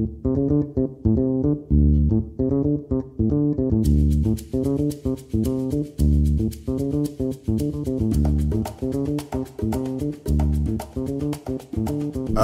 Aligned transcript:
Uh, 0.00 0.06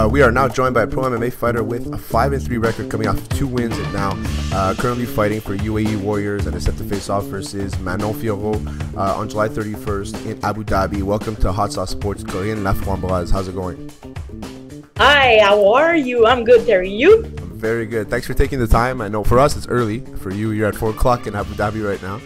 we 0.06 0.20
are 0.20 0.30
now 0.30 0.46
joined 0.46 0.74
by 0.74 0.82
a 0.82 0.86
pro 0.86 1.04
MMA 1.04 1.32
fighter 1.32 1.62
with 1.62 1.90
a 1.94 1.96
five 1.96 2.34
and 2.34 2.42
three 2.42 2.58
record, 2.58 2.90
coming 2.90 3.08
off 3.08 3.26
two 3.30 3.46
wins, 3.46 3.78
and 3.78 3.90
now 3.94 4.12
uh, 4.52 4.74
currently 4.74 5.06
fighting 5.06 5.40
for 5.40 5.56
UAE 5.56 5.96
Warriors 6.02 6.46
and 6.46 6.54
is 6.54 6.64
set 6.64 6.76
to 6.76 6.84
face 6.84 7.08
off 7.08 7.24
versus 7.24 7.78
Manon 7.78 8.12
Fiorot 8.12 8.96
uh, 8.98 9.16
on 9.16 9.30
July 9.30 9.48
31st 9.48 10.26
in 10.26 10.44
Abu 10.44 10.62
Dhabi. 10.62 11.02
Welcome 11.02 11.36
to 11.36 11.52
Hot 11.52 11.72
Sauce 11.72 11.92
Sports, 11.92 12.22
Corinne 12.22 12.58
Laframboise. 12.58 13.32
How's 13.32 13.48
it 13.48 13.54
going? 13.54 13.90
Hi, 14.98 15.38
how 15.42 15.72
are 15.72 15.96
you? 15.96 16.26
I'm 16.26 16.44
good, 16.44 16.66
Terry. 16.66 16.90
You? 16.90 17.35
Very 17.56 17.86
good. 17.86 18.10
Thanks 18.10 18.26
for 18.26 18.34
taking 18.34 18.58
the 18.58 18.66
time. 18.66 19.00
I 19.00 19.08
know 19.08 19.24
for 19.24 19.38
us 19.38 19.56
it's 19.56 19.66
early. 19.66 20.00
For 20.00 20.30
you, 20.30 20.50
you're 20.50 20.68
at 20.68 20.76
four 20.76 20.90
o'clock 20.90 21.26
in 21.26 21.34
Abu 21.34 21.54
Dhabi 21.54 21.86
right 21.86 22.02
now. 22.02 22.20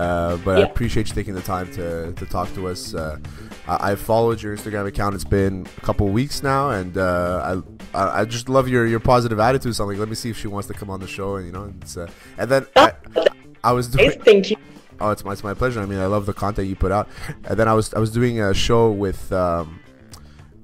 Uh, 0.00 0.36
but 0.38 0.58
yeah. 0.58 0.64
I 0.64 0.68
appreciate 0.68 1.08
you 1.08 1.14
taking 1.14 1.34
the 1.34 1.42
time 1.42 1.72
to, 1.72 2.12
to 2.12 2.26
talk 2.26 2.52
to 2.54 2.68
us. 2.68 2.94
Uh, 2.94 3.18
I, 3.66 3.90
have 3.90 4.00
followed 4.00 4.40
your 4.40 4.56
Instagram 4.56 4.86
account. 4.86 5.14
It's 5.14 5.24
been 5.24 5.66
a 5.78 5.80
couple 5.80 6.06
weeks 6.08 6.42
now, 6.42 6.70
and 6.70 6.96
uh, 6.96 7.62
I, 7.94 8.20
I 8.20 8.24
just 8.26 8.48
love 8.48 8.68
your, 8.68 8.86
your 8.86 9.00
positive 9.00 9.40
attitude. 9.40 9.74
So 9.74 9.84
I'm 9.84 9.90
like, 9.90 9.98
let 9.98 10.08
me 10.08 10.14
see 10.14 10.30
if 10.30 10.38
she 10.38 10.48
wants 10.48 10.68
to 10.68 10.74
come 10.74 10.90
on 10.90 11.00
the 11.00 11.08
show, 11.08 11.36
and 11.36 11.46
you 11.46 11.52
know, 11.52 11.72
it's, 11.80 11.96
uh, 11.96 12.08
and 12.38 12.50
then 12.50 12.66
I, 12.76 12.92
I 13.64 13.72
was 13.72 13.88
doing. 13.88 14.12
Thank 14.20 14.50
you. 14.50 14.56
Oh, 15.00 15.10
it's 15.10 15.24
my, 15.24 15.32
it's 15.32 15.42
my 15.42 15.54
pleasure. 15.54 15.80
I 15.80 15.86
mean, 15.86 15.98
I 15.98 16.06
love 16.06 16.26
the 16.26 16.32
content 16.32 16.68
you 16.68 16.76
put 16.76 16.92
out. 16.92 17.08
And 17.44 17.58
then 17.58 17.66
I 17.66 17.74
was 17.74 17.92
I 17.92 17.98
was 17.98 18.10
doing 18.10 18.40
a 18.40 18.54
show 18.54 18.90
with 18.90 19.32
um, 19.32 19.80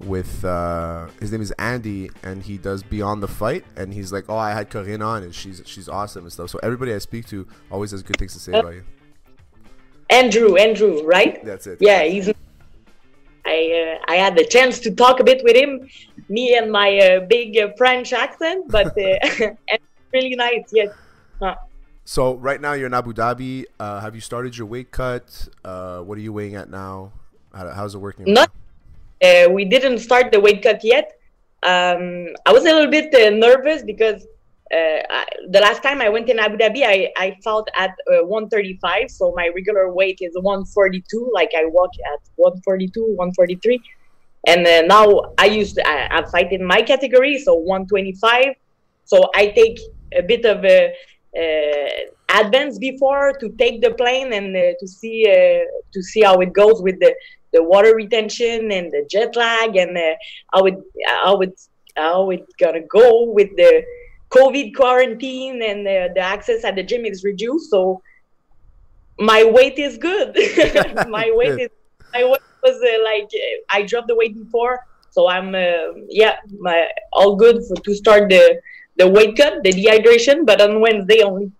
with 0.04 0.44
uh, 0.44 1.06
his 1.20 1.32
name 1.32 1.40
is 1.40 1.50
Andy, 1.52 2.10
and 2.22 2.42
he 2.42 2.58
does 2.58 2.82
Beyond 2.82 3.22
the 3.22 3.28
Fight, 3.28 3.64
and 3.76 3.92
he's 3.92 4.12
like, 4.12 4.24
oh, 4.28 4.36
I 4.36 4.52
had 4.52 4.70
Corinne 4.70 5.02
on, 5.02 5.22
and 5.22 5.34
she's 5.34 5.62
she's 5.64 5.88
awesome 5.88 6.24
and 6.24 6.32
stuff. 6.32 6.50
So 6.50 6.58
everybody 6.62 6.92
I 6.92 6.98
speak 6.98 7.26
to 7.28 7.46
always 7.70 7.90
has 7.92 8.02
good 8.02 8.18
things 8.18 8.32
to 8.34 8.40
say 8.40 8.52
about 8.52 8.74
you. 8.74 8.84
Andrew, 10.10 10.56
Andrew, 10.56 11.02
right? 11.04 11.44
That's 11.44 11.66
it. 11.66 11.78
Yeah, 11.80 12.02
he's. 12.04 12.30
I 13.44 13.98
uh, 13.98 14.12
I 14.12 14.16
had 14.16 14.36
the 14.36 14.44
chance 14.44 14.78
to 14.80 14.94
talk 14.94 15.20
a 15.20 15.24
bit 15.24 15.42
with 15.42 15.56
him, 15.56 15.88
me 16.28 16.56
and 16.56 16.70
my 16.70 16.98
uh, 16.98 17.20
big 17.26 17.56
uh, 17.58 17.72
French 17.76 18.12
accent, 18.12 18.70
but 18.70 18.96
uh, 18.98 19.50
really 20.12 20.36
nice. 20.36 20.64
Yes. 20.72 20.94
Huh. 21.40 21.56
So 22.04 22.34
right 22.34 22.60
now 22.60 22.72
you're 22.72 22.86
in 22.86 22.94
Abu 22.94 23.12
Dhabi. 23.12 23.64
Uh, 23.78 24.00
have 24.00 24.14
you 24.14 24.20
started 24.20 24.56
your 24.56 24.66
weight 24.66 24.90
cut? 24.90 25.48
Uh, 25.64 26.00
what 26.00 26.18
are 26.18 26.20
you 26.20 26.32
weighing 26.32 26.56
at 26.56 26.68
now? 26.68 27.12
How, 27.54 27.68
how's 27.70 27.94
it 27.94 27.98
working? 27.98 28.32
Not. 28.32 28.50
We 29.52 29.64
didn't 29.64 29.98
start 29.98 30.32
the 30.32 30.40
weight 30.40 30.62
cut 30.62 30.80
yet. 30.82 31.12
Um, 31.62 32.28
I 32.44 32.52
was 32.52 32.64
a 32.64 32.72
little 32.72 32.90
bit 32.90 33.12
nervous 33.34 33.82
because 33.82 34.26
uh, 34.72 35.02
I, 35.10 35.26
the 35.50 35.60
last 35.60 35.82
time 35.82 36.00
I 36.00 36.08
went 36.08 36.28
in 36.30 36.38
Abu 36.38 36.56
Dhabi, 36.56 36.82
I, 36.84 37.12
I 37.16 37.36
fought 37.44 37.68
at 37.76 37.90
uh, 38.10 38.24
135. 38.24 39.10
So 39.10 39.32
my 39.36 39.48
regular 39.54 39.92
weight 39.92 40.18
is 40.20 40.32
142. 40.34 41.30
Like 41.34 41.50
I 41.54 41.66
walk 41.66 41.90
at 42.12 42.20
142, 42.36 43.00
143. 43.00 43.80
And 44.46 44.66
uh, 44.66 44.82
now 44.82 45.34
I 45.38 45.46
used 45.46 45.76
to, 45.76 45.86
I, 45.86 46.18
I, 46.18 46.30
fight 46.30 46.52
in 46.52 46.64
my 46.64 46.82
category, 46.82 47.38
so 47.38 47.54
125. 47.54 48.54
So 49.04 49.30
I 49.34 49.48
take 49.48 49.78
a 50.16 50.22
bit 50.22 50.44
of 50.46 50.64
a, 50.64 50.92
uh, 51.38 52.40
advance 52.40 52.78
before 52.78 53.32
to 53.40 53.50
take 53.58 53.82
the 53.82 53.90
plane 53.92 54.32
and 54.32 54.56
uh, 54.56 54.72
to 54.80 54.86
see 54.86 55.26
uh, 55.28 55.64
to 55.92 56.02
see 56.02 56.22
how 56.22 56.40
it 56.40 56.52
goes 56.52 56.82
with 56.82 56.98
the, 57.00 57.14
the 57.52 57.62
water 57.62 57.94
retention 57.94 58.72
and 58.72 58.90
the 58.90 59.06
jet 59.10 59.36
lag 59.36 59.76
and 59.76 59.98
how 60.52 60.64
it 60.64 60.74
how 61.06 61.40
it 61.40 61.60
how 61.96 62.30
it's 62.30 62.54
gonna 62.54 62.80
go 62.80 63.30
with 63.30 63.54
the 63.56 63.84
COVID 64.30 64.74
quarantine 64.74 65.62
and 65.62 65.86
the, 65.86 66.10
the 66.14 66.20
access 66.20 66.64
at 66.64 66.74
the 66.74 66.82
gym 66.82 67.04
is 67.04 67.22
reduced. 67.22 67.70
So 67.70 68.02
my 69.18 69.44
weight 69.44 69.78
is 69.78 69.98
good. 69.98 70.34
my 71.08 71.30
weight 71.34 71.60
is 71.60 71.70
my 72.12 72.24
weight 72.24 72.40
was 72.62 72.76
uh, 72.76 73.04
like 73.04 73.30
I 73.70 73.82
dropped 73.82 74.08
the 74.08 74.16
weight 74.16 74.36
before, 74.36 74.80
so 75.10 75.28
I'm 75.28 75.54
uh, 75.54 75.98
yeah 76.08 76.36
my 76.58 76.88
all 77.12 77.36
good 77.36 77.62
for 77.66 77.76
to 77.76 77.94
start 77.94 78.30
the 78.30 78.60
the 78.96 79.08
weight 79.08 79.36
cut, 79.36 79.62
the 79.62 79.72
dehydration, 79.72 80.46
but 80.46 80.60
on 80.60 80.80
Wednesday 80.80 81.22
only. 81.22 81.52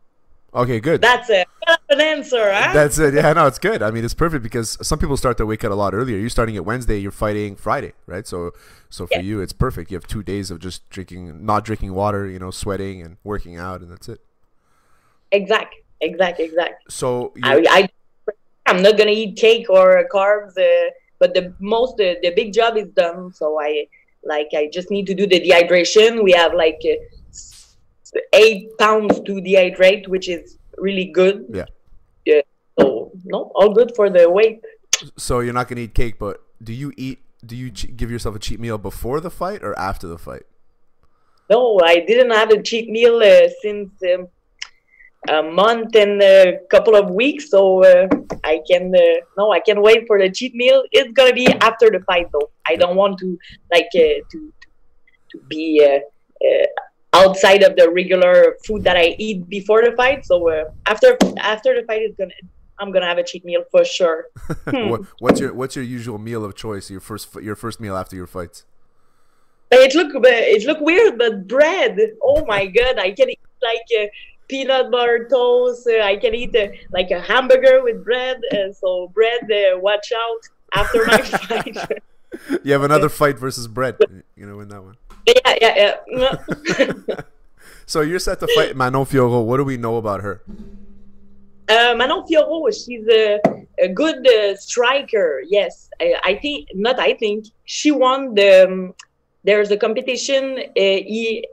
Okay, 0.54 0.80
good. 0.80 1.00
That's 1.00 1.30
it. 1.30 1.48
an 1.88 2.00
answer, 2.00 2.52
huh? 2.52 2.72
That's 2.74 2.98
it. 2.98 3.14
Yeah, 3.14 3.32
no, 3.32 3.46
it's 3.46 3.58
good. 3.58 3.82
I 3.82 3.90
mean, 3.90 4.04
it's 4.04 4.12
perfect 4.12 4.42
because 4.42 4.76
some 4.86 4.98
people 4.98 5.16
start 5.16 5.38
their 5.38 5.46
weight 5.46 5.60
cut 5.60 5.70
a 5.70 5.74
lot 5.74 5.94
earlier. 5.94 6.18
You're 6.18 6.28
starting 6.28 6.54
it 6.56 6.64
Wednesday. 6.64 6.98
You're 6.98 7.10
fighting 7.10 7.56
Friday, 7.56 7.94
right? 8.06 8.26
So, 8.26 8.52
so 8.90 9.06
for 9.06 9.14
yeah. 9.14 9.20
you, 9.20 9.40
it's 9.40 9.54
perfect. 9.54 9.90
You 9.90 9.96
have 9.96 10.06
two 10.06 10.22
days 10.22 10.50
of 10.50 10.58
just 10.58 10.88
drinking, 10.90 11.44
not 11.44 11.64
drinking 11.64 11.94
water, 11.94 12.28
you 12.28 12.38
know, 12.38 12.50
sweating 12.50 13.00
and 13.00 13.16
working 13.24 13.56
out, 13.56 13.80
and 13.80 13.90
that's 13.90 14.10
it. 14.10 14.20
Exact, 15.30 15.74
exact, 16.02 16.38
exact. 16.38 16.92
So 16.92 17.32
I, 17.42 17.64
I, 17.70 18.32
I'm 18.66 18.82
not 18.82 18.98
gonna 18.98 19.12
eat 19.12 19.36
cake 19.36 19.70
or 19.70 20.06
carbs, 20.12 20.58
uh, 20.58 20.90
but 21.18 21.32
the 21.32 21.54
most, 21.60 21.94
uh, 21.94 22.14
the 22.22 22.32
big 22.36 22.52
job 22.52 22.76
is 22.76 22.88
done. 22.88 23.32
So 23.32 23.58
I, 23.58 23.86
like, 24.22 24.48
I 24.54 24.68
just 24.70 24.90
need 24.90 25.06
to 25.06 25.14
do 25.14 25.26
the 25.26 25.40
dehydration. 25.40 26.22
We 26.22 26.32
have 26.32 26.52
like. 26.52 26.82
Uh, 26.84 26.96
eight 28.32 28.76
pounds 28.78 29.20
to 29.20 29.32
dehydrate, 29.34 30.08
which 30.08 30.28
is 30.28 30.58
really 30.78 31.06
good. 31.06 31.46
Yeah. 31.52 31.66
Yeah. 32.24 32.42
So 32.78 33.12
no, 33.24 33.52
all 33.54 33.72
good 33.72 33.92
for 33.94 34.10
the 34.10 34.28
weight. 34.30 34.64
So 35.16 35.40
you're 35.40 35.54
not 35.54 35.68
gonna 35.68 35.82
eat 35.82 35.94
cake, 35.94 36.18
but 36.18 36.42
do 36.62 36.72
you 36.72 36.92
eat? 36.96 37.20
Do 37.44 37.56
you 37.56 37.70
give 37.70 38.10
yourself 38.10 38.36
a 38.36 38.38
cheat 38.38 38.60
meal 38.60 38.78
before 38.78 39.18
the 39.20 39.30
fight 39.30 39.64
or 39.64 39.76
after 39.78 40.06
the 40.06 40.18
fight? 40.18 40.44
No, 41.50 41.80
I 41.82 41.96
didn't 42.00 42.30
have 42.30 42.50
a 42.50 42.62
cheat 42.62 42.88
meal 42.88 43.16
uh, 43.16 43.48
since 43.60 43.90
um, 44.14 44.28
a 45.28 45.42
month 45.42 45.96
and 45.96 46.22
a 46.22 46.58
couple 46.70 46.94
of 46.94 47.10
weeks. 47.10 47.50
So 47.50 47.84
uh, 47.84 48.06
I 48.44 48.60
can 48.70 48.94
uh, 48.94 49.20
no, 49.36 49.50
I 49.52 49.60
can 49.60 49.82
wait 49.82 50.06
for 50.06 50.18
the 50.18 50.30
cheat 50.30 50.54
meal. 50.54 50.84
It's 50.92 51.12
gonna 51.12 51.32
be 51.32 51.46
after 51.48 51.90
the 51.90 52.00
fight, 52.00 52.28
though. 52.32 52.50
I 52.66 52.76
don't 52.76 52.96
want 52.96 53.18
to 53.18 53.38
like 53.72 53.88
uh, 53.94 54.22
to 54.30 54.52
to 55.30 55.38
be 55.48 55.84
uh, 55.84 55.98
uh, 56.46 56.66
outside 57.12 57.62
of 57.62 57.76
the 57.76 57.90
regular 57.90 58.56
food 58.64 58.84
that 58.84 58.96
I 58.96 59.14
eat 59.18 59.48
before 59.48 59.82
the 59.82 59.92
fight. 59.92 60.24
So 60.24 60.48
uh, 60.48 60.64
after 60.86 61.16
after 61.38 61.78
the 61.78 61.86
fight 61.86 62.02
is 62.02 62.14
gonna, 62.16 62.32
I'm 62.78 62.92
gonna 62.92 63.06
have 63.06 63.18
a 63.18 63.24
cheat 63.24 63.44
meal 63.44 63.64
for 63.70 63.84
sure. 63.84 64.26
what, 64.64 65.02
what's 65.18 65.40
your 65.40 65.52
What's 65.54 65.76
your 65.76 65.84
usual 65.84 66.18
meal 66.18 66.44
of 66.44 66.54
choice? 66.54 66.90
Your 66.90 67.00
first 67.00 67.34
your 67.36 67.56
first 67.56 67.80
meal 67.80 67.96
after 67.96 68.16
your 68.16 68.26
fights? 68.26 68.64
It 69.70 69.94
look 69.94 70.12
it 70.14 70.66
look 70.66 70.80
weird, 70.80 71.18
but 71.18 71.48
bread. 71.48 71.98
Oh 72.22 72.44
my 72.46 72.66
god, 72.78 72.98
I 72.98 73.12
can 73.12 73.30
eat 73.30 73.40
like 73.62 73.86
uh, 73.98 74.06
peanut 74.48 74.90
butter 74.90 75.28
toast. 75.30 75.86
Uh, 75.86 76.02
I 76.02 76.16
can 76.16 76.34
eat 76.34 76.54
uh, 76.56 76.68
like 76.90 77.10
a 77.10 77.20
hamburger 77.20 77.82
with 77.82 78.04
bread. 78.04 78.40
Uh, 78.52 78.72
so 78.72 79.08
bread, 79.14 79.50
uh, 79.50 79.78
watch 79.78 80.12
out 80.14 80.42
after 80.74 81.06
my 81.06 81.18
fight. 81.22 82.02
you 82.64 82.72
have 82.72 82.82
another 82.82 83.08
fight 83.08 83.38
versus 83.38 83.66
bread. 83.66 83.96
You 84.36 84.46
know, 84.46 84.56
win 84.58 84.68
that 84.68 84.82
one. 84.82 84.96
Yeah, 85.26 85.54
yeah, 85.60 85.94
yeah. 86.08 87.20
so 87.86 88.00
you're 88.00 88.18
set 88.18 88.40
to 88.40 88.48
fight 88.54 88.76
Manon 88.76 89.04
Fiorot. 89.04 89.44
What 89.44 89.58
do 89.58 89.64
we 89.64 89.76
know 89.76 89.96
about 89.96 90.20
her? 90.22 90.42
Uh, 91.68 91.94
Manon 91.96 92.24
Fiorot, 92.26 92.74
she's 92.74 93.06
a, 93.08 93.40
a 93.80 93.88
good 93.88 94.26
uh, 94.26 94.56
striker. 94.56 95.42
Yes, 95.48 95.88
I, 96.00 96.14
I, 96.24 96.34
think 96.34 96.68
not. 96.74 96.98
I 96.98 97.14
think 97.14 97.46
she 97.64 97.90
won 97.90 98.34
the. 98.34 98.66
Um, 98.66 98.94
there's 99.44 99.70
a 99.70 99.76
competition 99.76 100.58
uh, 100.58 100.80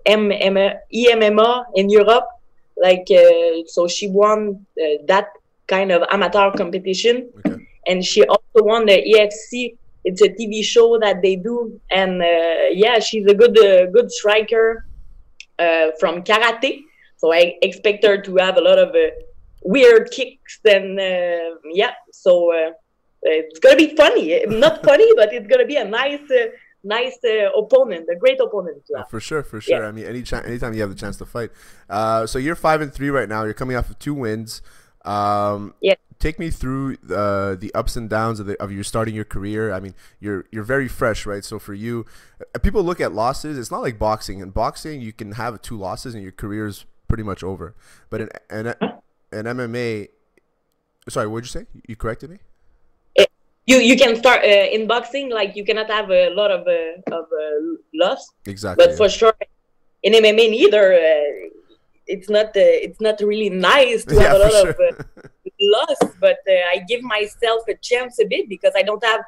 EMMA, 0.06 0.80
EMMA 0.94 1.66
in 1.76 1.90
Europe, 1.90 2.28
like 2.78 3.08
uh, 3.12 3.66
so 3.66 3.88
she 3.88 4.08
won 4.08 4.66
uh, 4.80 5.02
that 5.08 5.30
kind 5.68 5.92
of 5.92 6.04
amateur 6.12 6.52
competition, 6.52 7.30
okay. 7.46 7.66
and 7.88 8.06
she 8.06 8.24
also 8.26 8.64
won 8.64 8.86
the 8.86 9.02
EFC 9.02 9.76
it's 10.04 10.22
a 10.22 10.30
TV 10.30 10.64
show 10.64 10.98
that 11.00 11.22
they 11.22 11.36
do, 11.36 11.80
and 11.92 12.22
uh, 12.22 12.70
yeah, 12.72 13.00
she's 13.00 13.26
a 13.28 13.34
good 13.34 13.58
uh, 13.58 13.88
good 13.88 14.12
striker 14.12 14.86
uh, 15.58 15.88
from 16.00 16.24
karate. 16.24 16.84
So 17.18 17.34
I 17.34 17.56
expect 17.62 18.06
her 18.06 18.22
to 18.22 18.36
have 18.38 18.58
a 18.58 18.62
lot 18.62 18.80
of 18.80 18.90
uh, 18.90 19.10
weird 19.64 20.10
kicks, 20.12 20.60
and 20.66 21.00
uh, 21.00 21.58
yeah, 21.74 21.92
so 22.12 22.54
uh, 22.54 22.72
it's 23.24 23.60
gonna 23.60 23.76
be 23.76 23.96
funny. 23.96 24.46
Not 24.46 24.84
funny, 24.90 25.10
but 25.16 25.34
it's 25.34 25.48
gonna 25.48 25.66
be 25.66 25.76
a 25.78 25.86
nice. 25.86 26.30
Nice 26.82 27.20
opponent, 27.58 28.08
a 28.10 28.16
great 28.16 28.40
opponent. 28.40 28.82
Yeah, 28.90 29.04
for 29.04 29.20
sure, 29.20 29.44
for 29.44 29.60
sure. 29.60 29.82
Yeah. 29.82 29.90
I 29.90 29.92
mean, 29.92 30.06
any 30.06 30.24
ch- 30.24 30.32
anytime 30.32 30.74
you 30.74 30.80
have 30.80 30.90
the 30.90 30.96
chance 30.96 31.18
to 31.18 31.26
fight. 31.26 31.52
so 32.30 32.40
you're 32.40 32.56
five 32.56 32.80
and 32.80 32.94
three 32.94 33.10
right 33.10 33.28
now. 33.28 33.44
You're 33.44 33.54
coming 33.54 33.76
off 33.76 33.90
of 33.90 34.00
two 34.00 34.14
wins. 34.14 34.62
Um, 35.06 35.74
yeah 35.82 35.96
take 36.20 36.38
me 36.38 36.50
through 36.50 36.98
uh, 37.10 37.56
the 37.56 37.72
ups 37.74 37.96
and 37.96 38.10
downs 38.10 38.40
of, 38.40 38.46
the, 38.46 38.62
of 38.62 38.72
your 38.72 38.84
starting 38.84 39.16
your 39.16 39.26
career. 39.26 39.72
I 39.72 39.80
mean, 39.80 39.96
you're 40.20 40.46
you're 40.52 40.64
very 40.64 40.88
fresh, 40.88 41.26
right? 41.26 41.44
So 41.44 41.58
for 41.58 41.74
you, 41.74 42.06
uh, 42.54 42.60
people 42.60 42.84
look 42.84 43.02
at 43.02 43.14
losses. 43.14 43.58
It's 43.58 43.72
not 43.72 43.82
like 43.82 43.98
boxing. 43.98 44.40
In 44.40 44.52
boxing, 44.52 45.02
you 45.02 45.14
can 45.14 45.34
have 45.34 45.62
two 45.62 45.78
losses 45.78 46.14
and 46.14 46.22
your 46.22 46.32
career 46.32 46.68
is 46.68 46.86
pretty 47.08 47.24
much 47.24 47.44
over. 47.44 47.74
But 48.10 48.22
in 48.22 48.30
in, 48.52 48.68
in 48.68 49.46
MMA, 49.46 50.10
sorry, 51.08 51.28
what 51.28 51.44
did 51.44 51.54
you 51.54 51.62
say? 51.62 51.66
You 51.88 51.96
corrected 51.96 52.30
me. 52.30 52.38
Eh, 53.18 53.26
you 53.66 53.78
you 53.78 53.98
can 53.98 54.16
start 54.16 54.44
uh, 54.44 54.48
in 54.48 54.88
boxing 54.88 55.30
like 55.32 55.56
you 55.56 55.66
cannot 55.66 55.90
have 55.90 56.12
a 56.12 56.30
lot 56.32 56.52
of 56.52 56.68
uh, 56.68 57.16
of 57.16 57.26
uh, 57.26 57.78
loss. 57.94 58.30
Exactly. 58.46 58.86
But 58.86 58.92
yeah. 58.92 58.98
for 58.98 59.10
sure, 59.10 59.34
in 60.04 60.14
MMA 60.14 60.52
neither. 60.52 60.94
Uh, 60.94 61.56
it's 62.10 62.30
not 62.30 62.48
uh, 62.48 62.76
it's 62.86 63.00
not 63.00 63.20
really 63.22 63.50
nice 63.50 64.04
to 64.06 64.20
have 64.22 64.36
a 64.36 64.40
lot 64.40 64.52
sure. 64.52 64.70
of 64.70 64.80
uh, 64.80 65.04
loss, 65.62 66.00
but 66.20 66.40
uh, 66.48 66.74
I 66.74 66.84
give 66.88 67.02
myself 67.02 67.64
a 67.68 67.76
chance 67.76 68.20
a 68.20 68.26
bit 68.26 68.50
because 68.50 68.74
I 68.76 68.84
don't 68.84 69.04
have. 69.04 69.22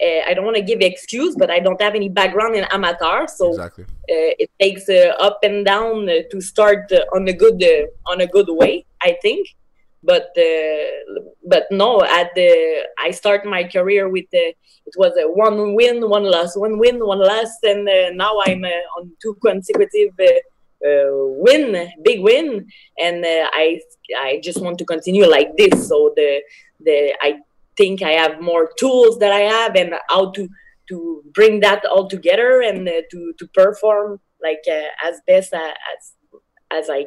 Uh, 0.00 0.22
I 0.28 0.32
don't 0.32 0.44
want 0.44 0.56
to 0.56 0.62
give 0.62 0.80
excuse, 0.80 1.34
but 1.34 1.50
I 1.50 1.58
don't 1.58 1.82
have 1.82 1.96
any 1.96 2.08
background 2.08 2.54
in 2.54 2.64
amateur, 2.70 3.26
so 3.26 3.48
exactly. 3.48 3.84
it 4.06 4.48
takes 4.60 4.88
up 5.18 5.40
and 5.42 5.66
down 5.66 6.06
to 6.30 6.40
start 6.40 6.92
on 7.12 7.26
a 7.26 7.32
good 7.32 7.60
on 8.06 8.20
a 8.20 8.28
good 8.28 8.46
way. 8.48 8.86
I 9.02 9.18
think 9.20 9.48
but 10.02 10.30
uh, 10.38 11.20
but 11.46 11.66
no 11.70 12.02
at 12.02 12.30
the 12.34 12.86
i 12.98 13.10
start 13.10 13.44
my 13.44 13.64
career 13.64 14.08
with 14.08 14.26
the 14.30 14.54
it 14.86 14.94
was 14.96 15.12
a 15.18 15.26
one 15.28 15.74
win 15.74 16.08
one 16.08 16.24
loss 16.24 16.56
one 16.56 16.78
win 16.78 17.04
one 17.04 17.18
loss 17.18 17.50
and 17.62 17.88
uh, 17.88 18.10
now 18.12 18.40
i'm 18.46 18.64
uh, 18.64 18.96
on 18.96 19.10
two 19.20 19.36
consecutive 19.44 20.12
uh, 20.20 20.24
uh, 20.24 20.38
win 20.82 21.90
big 22.04 22.20
win 22.20 22.66
and 22.98 23.24
uh, 23.24 23.48
i 23.52 23.80
i 24.18 24.40
just 24.42 24.60
want 24.60 24.78
to 24.78 24.84
continue 24.84 25.26
like 25.26 25.56
this 25.56 25.88
so 25.88 26.12
the 26.16 26.40
the 26.80 27.14
i 27.20 27.34
think 27.76 28.02
i 28.02 28.10
have 28.10 28.40
more 28.40 28.70
tools 28.78 29.18
that 29.18 29.32
i 29.32 29.40
have 29.40 29.74
and 29.74 29.94
how 30.08 30.30
to 30.30 30.48
to 30.88 31.22
bring 31.34 31.60
that 31.60 31.84
all 31.84 32.08
together 32.08 32.62
and 32.62 32.88
to 33.10 33.32
to 33.38 33.46
perform 33.48 34.20
like 34.42 34.62
as 35.04 35.20
best 35.26 35.52
as 35.52 36.14
as 36.70 36.88
i 36.88 37.04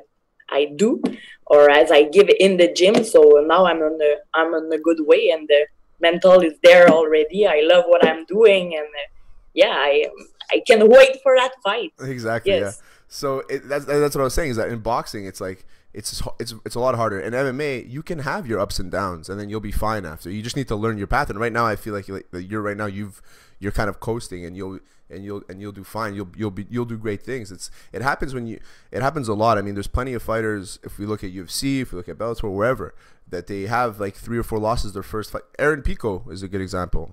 I 0.51 0.65
do 0.75 1.01
or 1.47 1.69
as 1.69 1.91
I 1.91 2.03
give 2.03 2.29
in 2.39 2.57
the 2.57 2.71
gym. 2.71 3.03
So 3.03 3.43
now 3.45 3.65
I'm 3.65 3.81
on 3.81 3.97
the 3.97 4.17
I'm 4.33 4.53
on 4.53 4.71
a 4.71 4.77
good 4.77 4.99
way 5.01 5.31
and 5.31 5.47
the 5.47 5.65
mental 5.99 6.41
is 6.41 6.53
there 6.63 6.89
already. 6.89 7.47
I 7.47 7.61
love 7.63 7.85
what 7.87 8.05
I'm 8.05 8.25
doing 8.25 8.75
and 8.75 8.85
uh, 8.85 9.07
yeah, 9.53 9.73
I 9.75 10.05
I 10.51 10.61
can 10.67 10.87
wait 10.87 11.17
for 11.23 11.35
that 11.35 11.53
fight. 11.63 11.93
Exactly. 12.01 12.53
Yes. 12.53 12.81
Yeah. 12.81 12.87
So 13.13 13.39
it, 13.49 13.67
that's 13.67 13.83
that's 13.83 14.15
what 14.15 14.21
I 14.21 14.23
was 14.23 14.33
saying 14.33 14.51
is 14.51 14.55
that 14.55 14.69
in 14.69 14.79
boxing 14.79 15.25
it's 15.25 15.41
like 15.41 15.65
it's 15.93 16.23
it's 16.39 16.53
it's 16.65 16.75
a 16.75 16.79
lot 16.79 16.95
harder. 16.95 17.19
In 17.19 17.33
MMA, 17.33 17.91
you 17.91 18.01
can 18.01 18.19
have 18.19 18.47
your 18.47 18.57
ups 18.57 18.79
and 18.79 18.89
downs, 18.89 19.27
and 19.27 19.37
then 19.37 19.49
you'll 19.49 19.59
be 19.59 19.73
fine 19.73 20.05
after. 20.05 20.31
You 20.31 20.41
just 20.41 20.55
need 20.55 20.69
to 20.69 20.77
learn 20.77 20.97
your 20.97 21.07
path. 21.07 21.29
And 21.29 21.37
right 21.37 21.51
now, 21.51 21.65
I 21.65 21.75
feel 21.75 21.93
like 21.93 22.07
you're 22.07 22.61
right 22.61 22.77
now 22.77 22.85
you've 22.85 23.21
you're 23.59 23.73
kind 23.73 23.89
of 23.89 23.99
coasting, 23.99 24.45
and 24.45 24.55
you'll 24.55 24.79
and 25.09 25.25
you'll 25.25 25.43
and 25.49 25.59
you'll 25.59 25.73
do 25.73 25.83
fine. 25.83 26.15
You'll 26.15 26.29
you'll 26.37 26.51
be 26.51 26.65
you'll 26.69 26.85
do 26.85 26.97
great 26.97 27.21
things. 27.21 27.51
It's 27.51 27.69
it 27.91 28.01
happens 28.01 28.33
when 28.33 28.47
you 28.47 28.61
it 28.93 29.01
happens 29.01 29.27
a 29.27 29.33
lot. 29.33 29.57
I 29.57 29.61
mean, 29.61 29.73
there's 29.73 29.87
plenty 29.87 30.13
of 30.13 30.23
fighters. 30.23 30.79
If 30.81 30.97
we 30.97 31.05
look 31.05 31.21
at 31.21 31.33
UFC, 31.33 31.81
if 31.81 31.91
we 31.91 31.97
look 31.97 32.07
at 32.07 32.17
Bellator, 32.17 32.49
wherever, 32.49 32.95
that 33.27 33.47
they 33.47 33.63
have 33.63 33.99
like 33.99 34.15
three 34.15 34.37
or 34.37 34.43
four 34.43 34.57
losses 34.57 34.93
their 34.93 35.03
first 35.03 35.33
fight. 35.33 35.43
Aaron 35.59 35.81
Pico 35.81 36.23
is 36.29 36.43
a 36.43 36.47
good 36.47 36.61
example. 36.61 37.11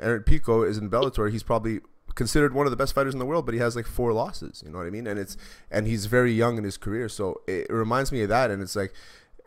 Aaron 0.00 0.24
Pico 0.24 0.64
is 0.64 0.76
in 0.76 0.90
Bellator. 0.90 1.30
He's 1.30 1.44
probably 1.44 1.78
considered 2.14 2.54
one 2.54 2.66
of 2.66 2.70
the 2.70 2.76
best 2.76 2.94
fighters 2.94 3.14
in 3.14 3.18
the 3.18 3.26
world, 3.26 3.46
but 3.46 3.54
he 3.54 3.60
has 3.60 3.76
like 3.76 3.86
four 3.86 4.12
losses. 4.12 4.62
You 4.64 4.72
know 4.72 4.78
what 4.78 4.86
I 4.86 4.90
mean? 4.90 5.06
And 5.06 5.18
it's 5.18 5.36
and 5.70 5.86
he's 5.86 6.06
very 6.06 6.32
young 6.32 6.58
in 6.58 6.64
his 6.64 6.76
career, 6.76 7.08
so 7.08 7.40
it 7.46 7.70
reminds 7.70 8.12
me 8.12 8.22
of 8.22 8.28
that. 8.28 8.50
And 8.50 8.62
it's 8.62 8.76
like 8.76 8.92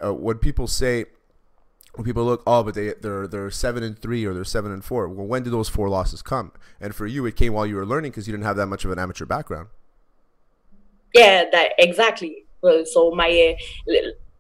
uh, 0.04 0.14
when 0.14 0.38
people 0.38 0.68
say 0.68 1.06
when 1.96 2.06
people 2.06 2.26
look, 2.26 2.42
oh, 2.48 2.64
but 2.64 2.74
they 2.74 2.94
they're 3.02 3.28
they're 3.28 3.52
seven 3.52 3.84
and 3.84 3.98
three 3.98 4.26
or 4.26 4.34
they're 4.34 4.44
seven 4.44 4.72
and 4.72 4.84
four. 4.84 5.08
Well, 5.08 5.28
when 5.28 5.44
did 5.44 5.54
those 5.54 5.70
four 5.70 5.90
losses 5.90 6.22
come? 6.22 6.52
And 6.82 6.96
for 6.96 7.06
you, 7.06 7.26
it 7.26 7.36
came 7.36 7.54
while 7.54 7.68
you 7.68 7.76
were 7.76 7.86
learning 7.86 8.12
because 8.12 8.28
you 8.28 8.34
didn't 8.34 8.46
have 8.46 8.58
that 8.58 8.68
much 8.68 8.84
of 8.84 8.92
an 8.92 9.00
amateur 9.00 9.26
background. 9.26 9.68
Yeah, 11.14 11.46
that 11.52 11.74
exactly. 11.78 12.46
So 12.86 13.12
my 13.12 13.56
uh, 13.88 13.94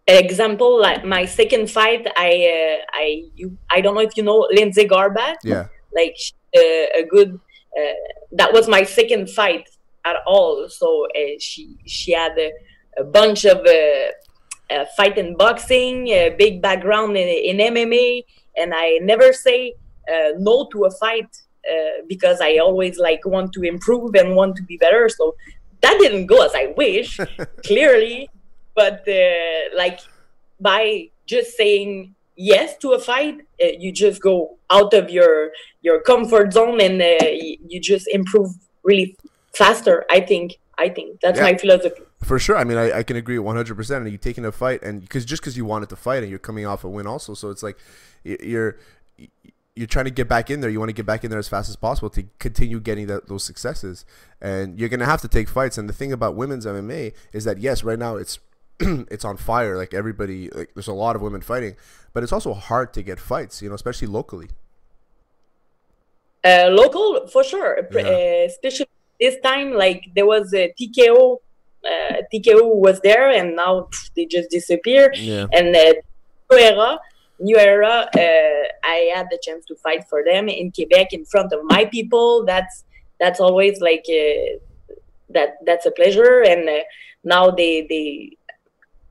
example, 0.08 0.82
like 0.82 1.06
my 1.06 1.26
second 1.26 1.70
fight, 1.70 2.08
I 2.18 2.80
uh, 2.80 2.86
I 2.94 3.26
you 3.36 3.58
I 3.70 3.82
don't 3.82 3.94
know 3.94 4.02
if 4.02 4.18
you 4.18 4.24
know 4.24 4.48
Lindsay 4.52 4.86
Garbatt. 4.86 5.36
Yeah. 5.44 5.68
Like 5.96 6.18
uh, 6.56 7.00
a 7.02 7.06
good. 7.10 7.40
Uh, 7.78 7.94
that 8.32 8.54
was 8.54 8.68
my 8.68 8.84
second 8.84 9.30
fight 9.30 9.68
at 10.06 10.18
all. 10.26 10.68
So 10.70 11.08
uh, 11.16 11.40
she 11.40 11.78
she 11.86 12.12
had 12.12 12.38
a, 12.38 12.52
a 12.98 13.04
bunch 13.04 13.46
of 13.46 13.66
uh, 13.66 14.74
uh, 14.74 14.86
fight 14.98 15.18
in 15.18 15.36
boxing, 15.38 16.08
a 16.10 16.30
big 16.38 16.62
background 16.62 17.18
in, 17.18 17.28
in 17.28 17.74
MMA, 17.74 18.26
and 18.58 18.74
I 18.76 19.00
never 19.02 19.34
say 19.34 19.74
uh, 20.08 20.32
no 20.38 20.68
to 20.72 20.86
a 20.86 20.92
fight 20.92 21.30
uh, 21.70 22.04
because 22.08 22.42
I 22.42 22.58
always 22.58 22.98
like 23.00 23.26
want 23.26 23.54
to 23.54 23.64
improve 23.64 24.16
and 24.16 24.36
want 24.36 24.56
to 24.58 24.64
be 24.64 24.78
better. 24.78 25.10
So 25.10 25.36
that 25.82 25.98
didn't 26.00 26.28
go 26.28 26.46
as 26.46 26.52
I 26.56 26.74
wish, 26.78 27.20
clearly, 27.66 28.30
but 28.76 29.08
uh, 29.08 29.76
like 29.76 30.00
by 30.60 31.10
just 31.26 31.56
saying 31.58 32.16
yes 32.36 32.78
to 32.78 32.92
a 32.92 33.00
fight, 33.00 33.42
uh, 33.62 33.68
you 33.78 33.92
just 33.92 34.22
go 34.22 34.58
out 34.70 34.94
of 34.94 35.10
your 35.10 35.52
your 35.82 36.02
comfort 36.02 36.54
zone 36.54 36.82
and 36.82 37.02
uh, 37.02 37.26
you 37.30 37.80
just 37.80 38.08
improve 38.08 38.52
really 38.84 39.16
faster. 39.54 40.06
I 40.10 40.22
think. 40.22 40.60
I 40.76 40.90
think 40.90 41.22
that's 41.22 41.38
yeah. 41.38 41.44
my 41.44 41.56
philosophy. 41.56 42.02
For 42.24 42.40
sure. 42.40 42.58
I 42.58 42.64
mean, 42.64 42.80
I, 42.80 43.00
I 43.00 43.04
can 43.04 43.16
agree 43.16 43.38
100%. 43.38 43.98
And 43.98 44.12
you 44.12 44.18
taking 44.18 44.44
a 44.44 44.52
fight, 44.52 44.82
and 44.82 45.02
because 45.02 45.24
just 45.24 45.42
because 45.42 45.56
you 45.56 45.66
wanted 45.66 45.90
to 45.90 45.96
fight 45.96 46.24
and 46.24 46.30
you're 46.30 46.40
coming 46.40 46.66
off 46.66 46.84
a 46.84 46.90
win 46.90 47.06
also. 47.06 47.36
So 47.36 47.52
it's 47.52 47.62
like 47.62 47.78
you're 48.24 48.78
you're 49.76 49.88
trying 49.88 50.06
to 50.06 50.12
get 50.12 50.28
back 50.28 50.50
in 50.50 50.62
there. 50.62 50.70
You 50.70 50.80
want 50.80 50.90
to 50.90 50.94
get 50.94 51.06
back 51.06 51.24
in 51.24 51.32
there 51.32 51.40
as 51.40 51.48
fast 51.48 51.70
as 51.70 51.76
possible 51.76 52.10
to 52.12 52.24
continue 52.40 52.80
getting 52.80 53.08
that, 53.08 53.28
those 53.28 53.44
successes. 53.44 54.06
And 54.40 54.80
you're 54.80 54.90
going 54.90 55.00
to 55.00 55.06
have 55.06 55.22
to 55.22 55.28
take 55.28 55.50
fights. 55.50 55.78
And 55.78 55.90
the 55.90 55.94
thing 55.94 56.12
about 56.12 56.36
women's 56.36 56.66
MMA 56.66 57.14
is 57.32 57.44
that, 57.46 57.58
yes, 57.58 57.84
right 57.84 57.98
now 57.98 58.16
it's 58.16 58.40
it's 59.12 59.26
on 59.26 59.38
fire. 59.38 59.78
Like 59.78 59.94
everybody, 59.94 60.50
like 60.50 60.74
there's 60.74 60.88
a 60.88 60.94
lot 60.94 61.16
of 61.16 61.22
women 61.22 61.42
fighting, 61.42 61.76
but 62.14 62.24
it's 62.24 62.32
also 62.32 62.54
hard 62.54 62.94
to 62.94 63.04
get 63.04 63.20
fights, 63.20 63.62
you 63.62 63.70
know, 63.70 63.76
especially 63.76 64.08
locally. 64.08 64.50
Uh, 66.46 66.68
local, 66.72 67.28
for 67.28 67.44
sure. 67.44 67.88
Yeah. 67.92 68.02
Uh, 68.02 68.46
especially 68.48 68.88
this 69.20 69.36
time, 69.42 69.74
like 69.74 70.10
there 70.14 70.26
was 70.26 70.54
a 70.54 70.74
TKO 70.80 71.40
uh, 71.86 72.22
TKO 72.34 72.76
was 72.76 73.00
there, 73.02 73.30
and 73.30 73.56
now 73.56 73.90
they 74.16 74.26
just 74.26 74.50
disappeared. 74.50 75.18
Yeah. 75.18 75.48
And 75.52 75.76
uh, 75.76 75.94
New 76.52 76.58
Era, 76.58 77.00
New 77.40 77.58
Era, 77.58 78.08
uh, 78.16 78.64
I 78.84 79.12
had 79.14 79.28
the 79.30 79.40
chance 79.42 79.66
to 79.66 79.76
fight 79.76 80.08
for 80.08 80.24
them 80.24 80.48
in 80.48 80.72
Quebec 80.72 81.14
in 81.14 81.26
front 81.26 81.52
of 81.54 81.60
my 81.64 81.86
people. 81.86 82.46
That's 82.46 82.84
that's 83.20 83.40
always 83.40 83.82
like 83.82 84.06
uh, 84.10 84.58
that. 85.30 85.58
That's 85.66 85.86
a 85.86 85.92
pleasure. 85.92 86.42
And 86.42 86.70
uh, 86.70 86.84
now 87.24 87.52
they 87.52 87.86
they 87.90 88.38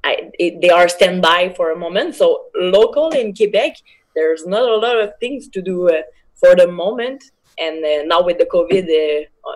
I, 0.04 0.30
it, 0.38 0.60
they 0.60 0.70
are 0.70 0.88
standby 0.88 1.54
for 1.56 1.70
a 1.70 1.76
moment. 1.76 2.16
So 2.16 2.46
local 2.54 3.10
in 3.10 3.34
Quebec, 3.34 3.76
there's 4.14 4.46
not 4.46 4.62
a 4.62 4.76
lot 4.76 5.00
of 5.00 5.12
things 5.20 5.48
to 5.48 5.62
do 5.62 5.88
uh, 5.88 6.02
for 6.34 6.56
the 6.56 6.66
moment. 6.66 7.22
And 7.58 7.84
uh, 7.84 8.02
now 8.04 8.22
with 8.22 8.38
the 8.38 8.46
COVID, 8.46 8.84
uh, 8.84 9.52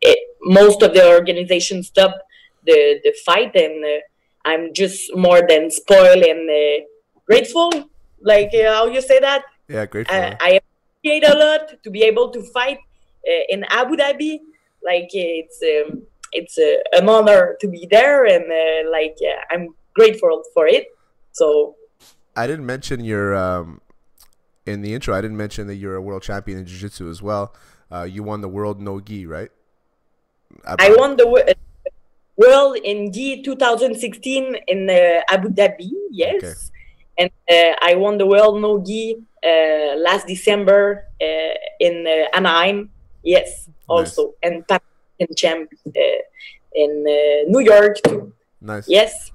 it, 0.00 0.18
most 0.42 0.82
of 0.82 0.94
the 0.94 1.08
organization 1.08 1.82
stopped 1.82 2.20
the 2.66 3.00
the 3.02 3.14
fight, 3.24 3.54
and 3.56 3.84
uh, 3.84 4.00
I'm 4.44 4.72
just 4.72 5.14
more 5.16 5.42
than 5.46 5.70
spoiled 5.70 6.22
and 6.22 6.48
uh, 6.48 6.84
grateful. 7.26 7.70
Like 8.20 8.52
uh, 8.54 8.72
how 8.74 8.86
you 8.86 9.00
say 9.00 9.18
that? 9.20 9.44
Yeah, 9.68 9.86
grateful. 9.86 10.16
I, 10.16 10.36
I 10.40 10.60
appreciate 10.60 11.26
a 11.28 11.36
lot 11.36 11.82
to 11.82 11.90
be 11.90 12.02
able 12.02 12.30
to 12.30 12.42
fight 12.42 12.78
uh, 12.78 13.44
in 13.48 13.64
Abu 13.68 13.96
Dhabi. 13.96 14.38
Like 14.84 15.08
it's 15.12 15.60
um, 15.62 16.02
it's 16.34 16.58
uh, 16.58 16.76
an 16.92 17.08
honor 17.08 17.56
to 17.60 17.68
be 17.68 17.86
there, 17.90 18.24
and 18.24 18.44
uh, 18.44 18.90
like 18.90 19.16
I'm 19.50 19.74
grateful 19.94 20.42
for 20.52 20.66
it. 20.66 20.88
So 21.32 21.76
I 22.36 22.46
didn't 22.46 22.66
mention 22.66 23.04
your 23.04 23.34
um, 23.34 23.80
in 24.66 24.82
the 24.82 24.94
intro. 24.94 25.14
I 25.14 25.20
didn't 25.20 25.36
mention 25.36 25.66
that 25.68 25.76
you're 25.76 25.96
a 25.96 26.02
world 26.02 26.22
champion 26.22 26.58
in 26.58 26.66
jiu-jitsu 26.66 27.08
as 27.08 27.22
well. 27.22 27.54
you 28.06 28.22
won 28.22 28.40
the 28.40 28.48
world 28.48 28.80
no 28.80 29.00
gi, 29.00 29.26
right? 29.26 29.50
I 30.66 30.94
won 30.96 31.16
the 31.16 31.26
world 32.36 32.76
in 32.82 33.12
Gi 33.12 33.42
2016 33.42 34.56
in 34.68 34.90
uh, 34.90 35.20
Abu 35.28 35.48
Dhabi. 35.48 35.90
Yes. 36.10 36.42
Okay. 36.42 36.54
And 37.16 37.30
uh, 37.50 37.76
I 37.80 37.94
won 37.94 38.18
the 38.18 38.26
world 38.26 38.60
no 38.60 38.82
gi 38.82 39.16
uh, 39.42 39.96
last 39.98 40.26
December 40.26 41.04
uh, 41.20 41.54
in 41.80 42.06
uh, 42.06 42.36
Anaheim. 42.36 42.90
Yes, 43.22 43.70
also 43.88 44.34
nice. 44.42 44.52
and 44.52 44.68
in 45.18 45.28
champ 45.36 45.70
uh, 45.86 46.00
in 46.74 47.04
New 47.48 47.60
York 47.60 47.98
too. 48.04 48.32
Nice. 48.60 48.88
Yes. 48.88 49.30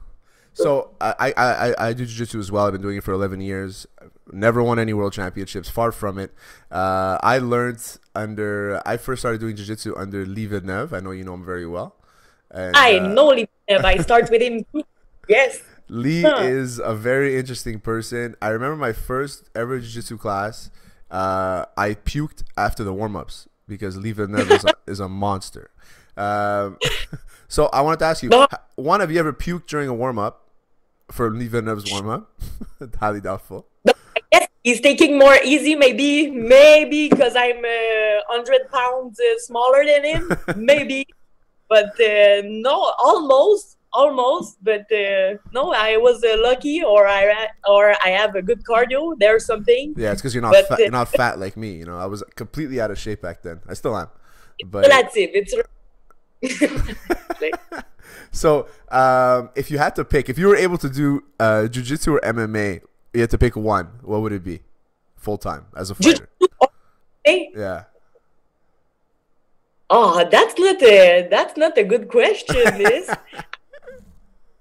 So 0.54 0.92
I, 1.00 1.34
I, 1.38 1.74
I, 1.88 1.94
do 1.94 2.06
jiu-jitsu 2.06 2.38
as 2.38 2.52
well. 2.52 2.66
I've 2.66 2.74
been 2.74 2.82
doing 2.82 2.98
it 2.98 3.04
for 3.04 3.14
11 3.14 3.40
years. 3.40 3.88
Never 4.32 4.62
won 4.62 4.78
any 4.78 4.94
world 4.94 5.14
championships. 5.14 5.70
Far 5.70 5.92
from 5.94 6.18
it. 6.18 6.34
Uh, 6.70 7.18
I 7.24 7.38
learned 7.38 7.98
under. 8.14 8.82
I 8.86 8.98
first 8.98 9.22
started 9.22 9.40
doing 9.40 9.56
jiu-jitsu 9.56 9.96
under 9.96 10.26
Lee 10.26 10.48
Villeneuve. 10.48 10.94
I 10.94 11.00
know 11.00 11.12
you 11.12 11.24
know 11.24 11.36
him 11.36 11.46
very 11.46 11.66
well. 11.66 11.96
And, 12.52 12.76
I 12.76 12.98
uh, 12.98 13.08
know 13.08 13.28
Lee 13.28 13.48
Villeneuve. 13.68 13.86
I 13.86 13.98
start 14.00 14.30
with 14.30 14.42
him 14.42 14.66
too. 14.74 14.84
Yes. 15.30 15.62
Lee 15.88 16.24
huh. 16.24 16.40
is 16.42 16.80
a 16.80 16.94
very 16.94 17.38
interesting 17.38 17.80
person. 17.80 18.36
I 18.42 18.50
remember 18.50 18.76
my 18.76 18.94
first 18.94 19.50
ever 19.56 19.80
jiu-jitsu 19.80 20.18
class. 20.18 20.72
Uh, 21.10 21.66
I 21.78 21.94
puked 21.94 22.44
after 22.58 22.84
the 22.84 22.94
warm-ups 22.94 23.48
because 23.70 23.96
Lee 23.96 24.12
Villeneuve 24.12 24.52
is, 24.52 24.66
a, 24.66 24.74
is 24.88 25.00
a 25.00 25.08
monster. 25.08 25.72
Um, 26.18 26.78
so 27.48 27.68
I 27.68 27.82
wanted 27.82 28.00
to 28.00 28.06
ask 28.06 28.24
you: 28.24 28.30
One, 28.76 29.00
have 29.00 29.12
you 29.12 29.20
ever 29.20 29.32
puked 29.32 29.68
during 29.68 29.88
a 29.88 29.94
warm-up? 29.94 30.50
for 31.12 31.32
Lee 31.32 31.48
Villeneuve's 31.48 31.92
warm 31.92 32.10
up. 32.10 32.32
Highly 33.00 33.22
doubtful. 33.22 33.66
Yes, 34.32 34.48
he's 34.64 34.82
taking 34.82 35.18
more 35.18 35.38
easy. 35.44 35.76
Maybe, 35.76 36.30
maybe 36.30 37.10
because 37.10 37.36
I'm 37.36 37.60
uh, 37.60 38.22
hundred 38.28 38.70
pounds 38.72 39.20
uh, 39.20 39.40
smaller 39.40 39.86
than 39.86 40.04
him. 40.06 40.32
maybe, 40.56 41.08
but 41.68 42.00
uh, 42.00 42.42
no, 42.46 42.94
almost, 43.00 43.78
almost. 43.94 44.64
But 44.64 44.92
uh, 44.92 45.36
no, 45.54 45.72
I 45.74 45.98
was 45.98 46.24
uh, 46.24 46.36
lucky, 46.38 46.84
or 46.84 47.08
I 47.08 47.48
or 47.68 47.96
I 48.04 48.10
have 48.10 48.36
a 48.36 48.42
good 48.42 48.64
cardio. 48.64 49.16
There's 49.20 49.46
something. 49.46 49.94
Yeah, 49.98 50.12
it's 50.12 50.22
because 50.22 50.34
you're 50.34 50.42
not 50.42 50.54
but, 50.54 50.68
fat, 50.68 50.80
you're 50.80 50.92
not 50.92 51.10
fat 51.10 51.40
like 51.40 51.58
me. 51.58 51.74
You 51.74 51.86
know, 51.86 51.98
I 51.98 52.06
was 52.06 52.24
completely 52.36 52.80
out 52.82 52.92
of 52.92 53.00
shape 53.00 53.22
back 53.22 53.42
then. 53.44 53.62
I 53.68 53.74
still 53.74 53.98
am. 53.98 54.10
But 54.66 54.88
relative. 54.88 55.30
It's. 55.34 55.56
so, 58.32 58.68
um, 58.90 59.50
if 59.56 59.70
you 59.70 59.78
had 59.78 59.96
to 59.96 60.06
pick, 60.06 60.30
if 60.30 60.38
you 60.38 60.48
were 60.48 60.56
able 60.56 60.78
to 60.78 60.90
do 60.90 61.24
uh, 61.40 61.68
jujitsu 61.70 62.14
or 62.14 62.20
MMA, 62.22 62.82
you 63.14 63.22
had 63.22 63.30
to 63.32 63.38
pick 63.38 63.56
one. 63.56 63.88
What 64.02 64.22
would 64.22 64.32
it 64.32 64.44
be? 64.44 64.62
Full 65.18 65.38
time 65.38 65.66
as 65.76 65.90
a 65.90 65.96
fighter. 65.96 66.30
Yeah. 67.26 67.84
Oh, 69.90 70.28
that's 70.30 70.58
not 70.60 70.82
a 70.84 71.28
that's 71.30 71.58
not 71.58 71.78
a 71.78 71.84
good 71.84 72.10
question. 72.10 72.64
This 72.78 73.10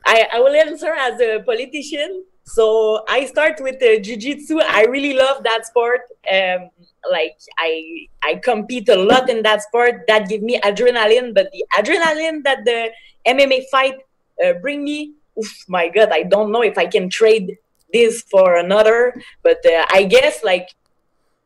I 0.08 0.26
I 0.32 0.38
will 0.40 0.56
answer 0.56 0.92
as 0.94 1.20
a 1.20 1.40
politician. 1.44 2.24
So 2.44 3.04
I 3.06 3.26
start 3.26 3.60
with 3.60 3.78
the 3.78 4.00
jiu-jitsu. 4.00 4.60
I 4.60 4.84
really 4.84 5.12
love 5.12 5.44
that 5.44 5.66
sport. 5.66 6.00
Um, 6.24 6.70
like 7.12 7.36
I 7.58 8.08
I 8.22 8.36
compete 8.36 8.88
a 8.88 8.96
lot 8.96 9.28
in 9.28 9.42
that 9.42 9.62
sport. 9.62 10.08
That 10.08 10.28
give 10.28 10.42
me 10.42 10.58
adrenaline. 10.60 11.34
But 11.34 11.52
the 11.52 11.64
adrenaline 11.76 12.42
that 12.44 12.64
the 12.64 12.90
MMA 13.26 13.68
fight 13.70 14.00
uh, 14.42 14.54
bring 14.64 14.82
me, 14.82 15.12
oof, 15.38 15.52
my 15.68 15.88
God, 15.88 16.08
I 16.10 16.22
don't 16.22 16.50
know 16.50 16.62
if 16.62 16.78
I 16.78 16.86
can 16.86 17.10
trade 17.10 17.58
this 17.92 18.22
for 18.30 18.56
another. 18.56 19.12
But 19.42 19.60
uh, 19.66 19.84
I 19.92 20.04
guess 20.04 20.42
like 20.42 20.68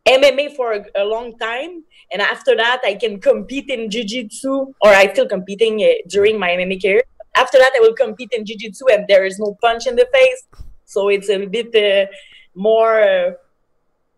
MMA 0.06 0.54
for 0.54 0.72
a, 0.72 0.84
a, 0.96 1.04
long 1.04 1.38
time, 1.38 1.84
and 2.12 2.22
after 2.22 2.56
that 2.56 2.80
I 2.84 2.94
can 2.94 3.20
compete 3.20 3.68
in 3.70 3.88
jiu-jitsu, 3.88 4.74
or 4.82 4.90
I 4.90 5.12
still 5.12 5.28
competing 5.28 5.82
uh, 5.82 6.02
during 6.08 6.38
my 6.38 6.50
MMA 6.50 6.82
career. 6.82 7.02
After 7.34 7.58
that, 7.58 7.72
I 7.76 7.80
will 7.80 7.94
compete 7.94 8.30
in 8.32 8.44
jiu-jitsu, 8.44 8.86
and 8.90 9.06
there 9.08 9.24
is 9.24 9.38
no 9.38 9.56
punch 9.60 9.86
in 9.86 9.96
the 9.96 10.06
face, 10.12 10.46
so 10.84 11.08
it's 11.08 11.30
a 11.30 11.46
bit 11.46 11.74
uh, 11.74 12.10
more 12.54 13.00
uh, 13.00 13.32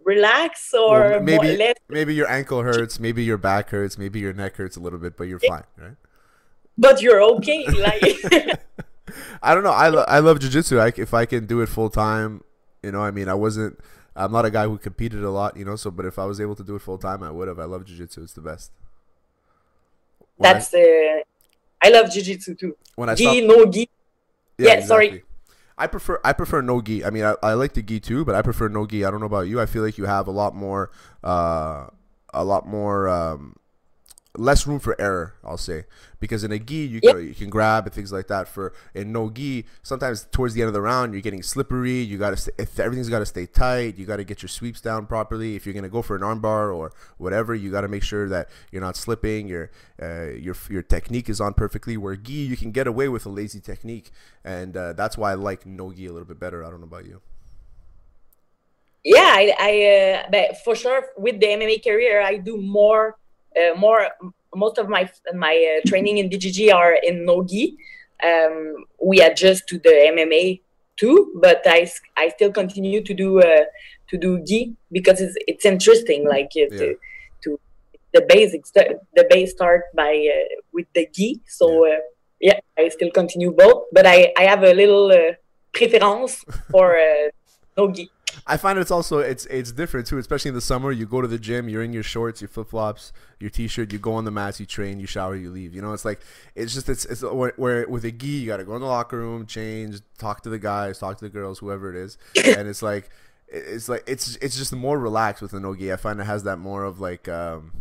relaxed 0.04 0.74
or 0.74 1.00
well, 1.00 1.20
maybe 1.20 1.56
less... 1.56 1.74
maybe 1.88 2.14
your 2.14 2.28
ankle 2.28 2.62
hurts, 2.62 2.98
maybe 2.98 3.22
your 3.22 3.38
back 3.38 3.70
hurts, 3.70 3.96
maybe 3.96 4.18
your 4.18 4.32
neck 4.32 4.56
hurts 4.56 4.76
a 4.76 4.80
little 4.80 4.98
bit, 4.98 5.16
but 5.16 5.24
you're 5.24 5.40
fine, 5.40 5.64
right? 5.76 5.96
But 6.76 7.00
you're 7.00 7.22
okay, 7.22 7.66
like. 7.66 8.02
I 9.42 9.54
don't 9.54 9.62
know. 9.62 9.70
I, 9.70 9.88
lo- 9.90 10.06
I 10.08 10.18
love 10.18 10.40
jiu-jitsu. 10.40 10.78
I, 10.78 10.92
if 10.96 11.14
I 11.14 11.24
can 11.24 11.46
do 11.46 11.60
it 11.60 11.68
full 11.68 11.90
time, 11.90 12.42
you 12.82 12.90
know, 12.90 13.00
I 13.00 13.12
mean, 13.12 13.28
I 13.28 13.34
wasn't 13.34 13.78
I'm 14.16 14.32
not 14.32 14.44
a 14.44 14.50
guy 14.50 14.64
who 14.66 14.78
competed 14.78 15.24
a 15.24 15.30
lot, 15.30 15.56
you 15.56 15.64
know. 15.64 15.76
So, 15.76 15.90
but 15.90 16.06
if 16.06 16.18
I 16.18 16.24
was 16.24 16.40
able 16.40 16.54
to 16.56 16.62
do 16.62 16.76
it 16.76 16.82
full 16.82 16.98
time, 16.98 17.22
I 17.22 17.30
would 17.30 17.48
have. 17.48 17.58
I 17.58 17.64
love 17.64 17.84
jujitsu; 17.84 18.18
it's 18.18 18.32
the 18.32 18.40
best. 18.40 18.70
When 20.36 20.52
That's 20.52 20.72
I, 20.72 20.78
uh, 20.78 21.22
I 21.84 21.90
love 21.90 22.06
jujitsu 22.06 22.58
too. 22.58 22.76
When 22.96 23.10
I 23.10 23.14
gi, 23.14 23.46
no 23.46 23.66
gi. 23.66 23.90
Yeah, 24.56 24.68
yeah 24.68 24.72
exactly. 24.74 24.86
sorry. 24.86 25.24
I 25.76 25.86
prefer 25.86 26.18
I 26.24 26.32
prefer 26.32 26.62
no 26.62 26.80
gi. 26.80 27.04
I 27.04 27.10
mean, 27.10 27.24
I, 27.24 27.34
I 27.42 27.52
like 27.54 27.74
the 27.74 27.82
gi 27.82 28.00
too, 28.00 28.24
but 28.24 28.34
I 28.34 28.40
prefer 28.40 28.68
no 28.68 28.86
gi. 28.86 29.04
I 29.04 29.10
don't 29.10 29.20
know 29.20 29.26
about 29.26 29.48
you. 29.48 29.60
I 29.60 29.66
feel 29.66 29.82
like 29.82 29.98
you 29.98 30.06
have 30.06 30.26
a 30.26 30.30
lot 30.30 30.54
more, 30.54 30.90
uh, 31.22 31.86
a 32.32 32.44
lot 32.44 32.66
more 32.66 33.08
um, 33.08 33.56
less 34.36 34.66
room 34.66 34.80
for 34.80 35.00
error, 35.00 35.34
I'll 35.44 35.56
say, 35.56 35.84
because 36.18 36.42
in 36.42 36.50
a 36.50 36.58
gi 36.58 36.74
you 36.74 37.00
yep. 37.02 37.14
can, 37.14 37.26
you 37.26 37.34
can 37.34 37.50
grab 37.50 37.86
and 37.86 37.94
things 37.94 38.12
like 38.12 38.26
that. 38.28 38.48
For 38.48 38.72
in 38.94 39.12
no 39.12 39.30
gi, 39.30 39.64
sometimes 39.82 40.26
towards 40.32 40.54
the 40.54 40.62
end 40.62 40.68
of 40.68 40.74
the 40.74 40.80
round 40.80 41.12
you're 41.12 41.22
getting 41.22 41.42
slippery. 41.42 42.00
You 42.00 42.18
got 42.18 42.36
to 42.36 42.52
if 42.58 42.78
everything's 42.80 43.08
got 43.08 43.20
to 43.20 43.26
stay 43.26 43.46
tight. 43.46 43.96
You 43.96 44.06
got 44.06 44.16
to 44.16 44.24
get 44.24 44.42
your 44.42 44.48
sweeps 44.48 44.80
down 44.80 45.06
properly. 45.06 45.54
If 45.54 45.66
you're 45.66 45.74
gonna 45.74 45.88
go 45.88 46.02
for 46.02 46.16
an 46.16 46.22
armbar 46.22 46.74
or 46.74 46.92
whatever, 47.18 47.54
you 47.54 47.70
got 47.70 47.82
to 47.82 47.88
make 47.88 48.02
sure 48.02 48.28
that 48.28 48.48
you're 48.72 48.82
not 48.82 48.96
slipping. 48.96 49.46
Your 49.46 49.70
uh, 50.02 50.30
your 50.30 50.56
your 50.68 50.82
technique 50.82 51.28
is 51.28 51.40
on 51.40 51.54
perfectly. 51.54 51.96
Where 51.96 52.16
gi 52.16 52.32
you 52.32 52.56
can 52.56 52.72
get 52.72 52.86
away 52.86 53.08
with 53.08 53.26
a 53.26 53.30
lazy 53.30 53.60
technique, 53.60 54.10
and 54.44 54.76
uh, 54.76 54.92
that's 54.94 55.16
why 55.16 55.32
I 55.32 55.34
like 55.34 55.64
no 55.64 55.92
gi 55.92 56.06
a 56.06 56.12
little 56.12 56.26
bit 56.26 56.40
better. 56.40 56.64
I 56.64 56.70
don't 56.70 56.80
know 56.80 56.86
about 56.86 57.04
you. 57.04 57.20
Yeah, 59.04 59.20
I, 59.20 59.54
I 59.60 60.24
uh, 60.24 60.30
but 60.30 60.64
for 60.64 60.74
sure 60.74 61.10
with 61.18 61.38
the 61.38 61.46
MMA 61.46 61.84
career, 61.84 62.22
I 62.22 62.38
do 62.38 62.56
more 62.56 63.18
uh, 63.56 63.74
more 63.78 64.08
most 64.54 64.78
of 64.78 64.88
my 64.88 65.10
my 65.34 65.54
uh, 65.54 65.88
training 65.88 66.18
in 66.18 66.28
BTT 66.30 66.72
are 66.72 66.96
in 67.02 67.24
nogi. 67.24 67.76
Um, 68.24 68.84
we 69.02 69.20
adjust 69.20 69.68
to 69.68 69.78
the 69.78 69.90
MMA 70.12 70.60
too, 70.96 71.32
but 71.40 71.62
I, 71.66 71.90
I 72.16 72.28
still 72.30 72.52
continue 72.52 73.02
to 73.02 73.14
do 73.14 73.40
uh, 73.40 73.64
to 74.08 74.18
do 74.18 74.42
gi 74.44 74.76
because 74.92 75.20
it's 75.20 75.36
it's 75.46 75.64
interesting. 75.64 76.26
Like 76.28 76.52
uh, 76.56 76.70
yeah. 76.70 76.78
to, 76.78 76.96
to 77.42 77.60
the 78.12 78.26
basics, 78.28 78.70
the 78.70 79.26
base 79.28 79.52
start 79.52 79.84
by 79.94 80.12
uh, 80.32 80.54
with 80.72 80.86
the 80.94 81.08
gi. 81.12 81.40
So 81.46 81.86
yeah. 81.86 81.94
Uh, 81.94 81.98
yeah. 82.40 82.60
I 82.78 82.88
still 82.88 83.10
continue 83.10 83.52
both, 83.52 83.84
but 83.92 84.06
I 84.06 84.32
I 84.38 84.44
have 84.44 84.62
a 84.62 84.74
little 84.74 85.12
preference 85.72 86.44
for 86.70 86.98
no 87.76 87.90
gi. 87.90 88.10
I 88.46 88.56
find 88.56 88.78
it's 88.78 88.90
also 88.90 89.18
it's 89.18 89.46
it's 89.46 89.72
different 89.72 90.06
too, 90.06 90.18
especially 90.18 90.50
in 90.50 90.54
the 90.54 90.60
summer. 90.60 90.92
You 90.92 91.06
go 91.06 91.20
to 91.20 91.28
the 91.28 91.38
gym, 91.38 91.68
you're 91.68 91.82
in 91.82 91.92
your 91.92 92.02
shorts, 92.02 92.40
your 92.40 92.48
flip 92.48 92.70
flops, 92.70 93.12
your 93.38 93.50
t-shirt. 93.50 93.92
You 93.92 93.98
go 93.98 94.14
on 94.14 94.24
the 94.24 94.30
mats, 94.30 94.60
you 94.60 94.66
train, 94.66 95.00
you 95.00 95.06
shower, 95.06 95.36
you 95.36 95.50
leave. 95.50 95.74
You 95.74 95.82
know, 95.82 95.92
it's 95.92 96.04
like 96.04 96.20
it's 96.54 96.74
just 96.74 96.88
it's 96.88 97.04
it's 97.04 97.22
where, 97.22 97.52
where 97.56 97.88
with 97.88 98.04
a 98.04 98.12
gi, 98.12 98.26
you 98.26 98.46
got 98.46 98.58
to 98.58 98.64
go 98.64 98.74
in 98.74 98.80
the 98.80 98.86
locker 98.86 99.18
room, 99.18 99.46
change, 99.46 100.00
talk 100.18 100.42
to 100.42 100.48
the 100.48 100.58
guys, 100.58 100.98
talk 100.98 101.18
to 101.18 101.24
the 101.24 101.30
girls, 101.30 101.58
whoever 101.58 101.90
it 101.90 101.96
is, 101.96 102.18
and 102.44 102.68
it's 102.68 102.82
like 102.82 103.10
it's 103.48 103.88
like 103.88 104.04
it's 104.06 104.36
it's 104.36 104.56
just 104.56 104.72
more 104.72 104.98
relaxed 104.98 105.42
with 105.42 105.52
the 105.52 105.60
no 105.60 105.74
gi. 105.74 105.92
I 105.92 105.96
find 105.96 106.20
it 106.20 106.24
has 106.24 106.42
that 106.44 106.58
more 106.58 106.84
of 106.84 107.00
like 107.00 107.28
um, 107.28 107.72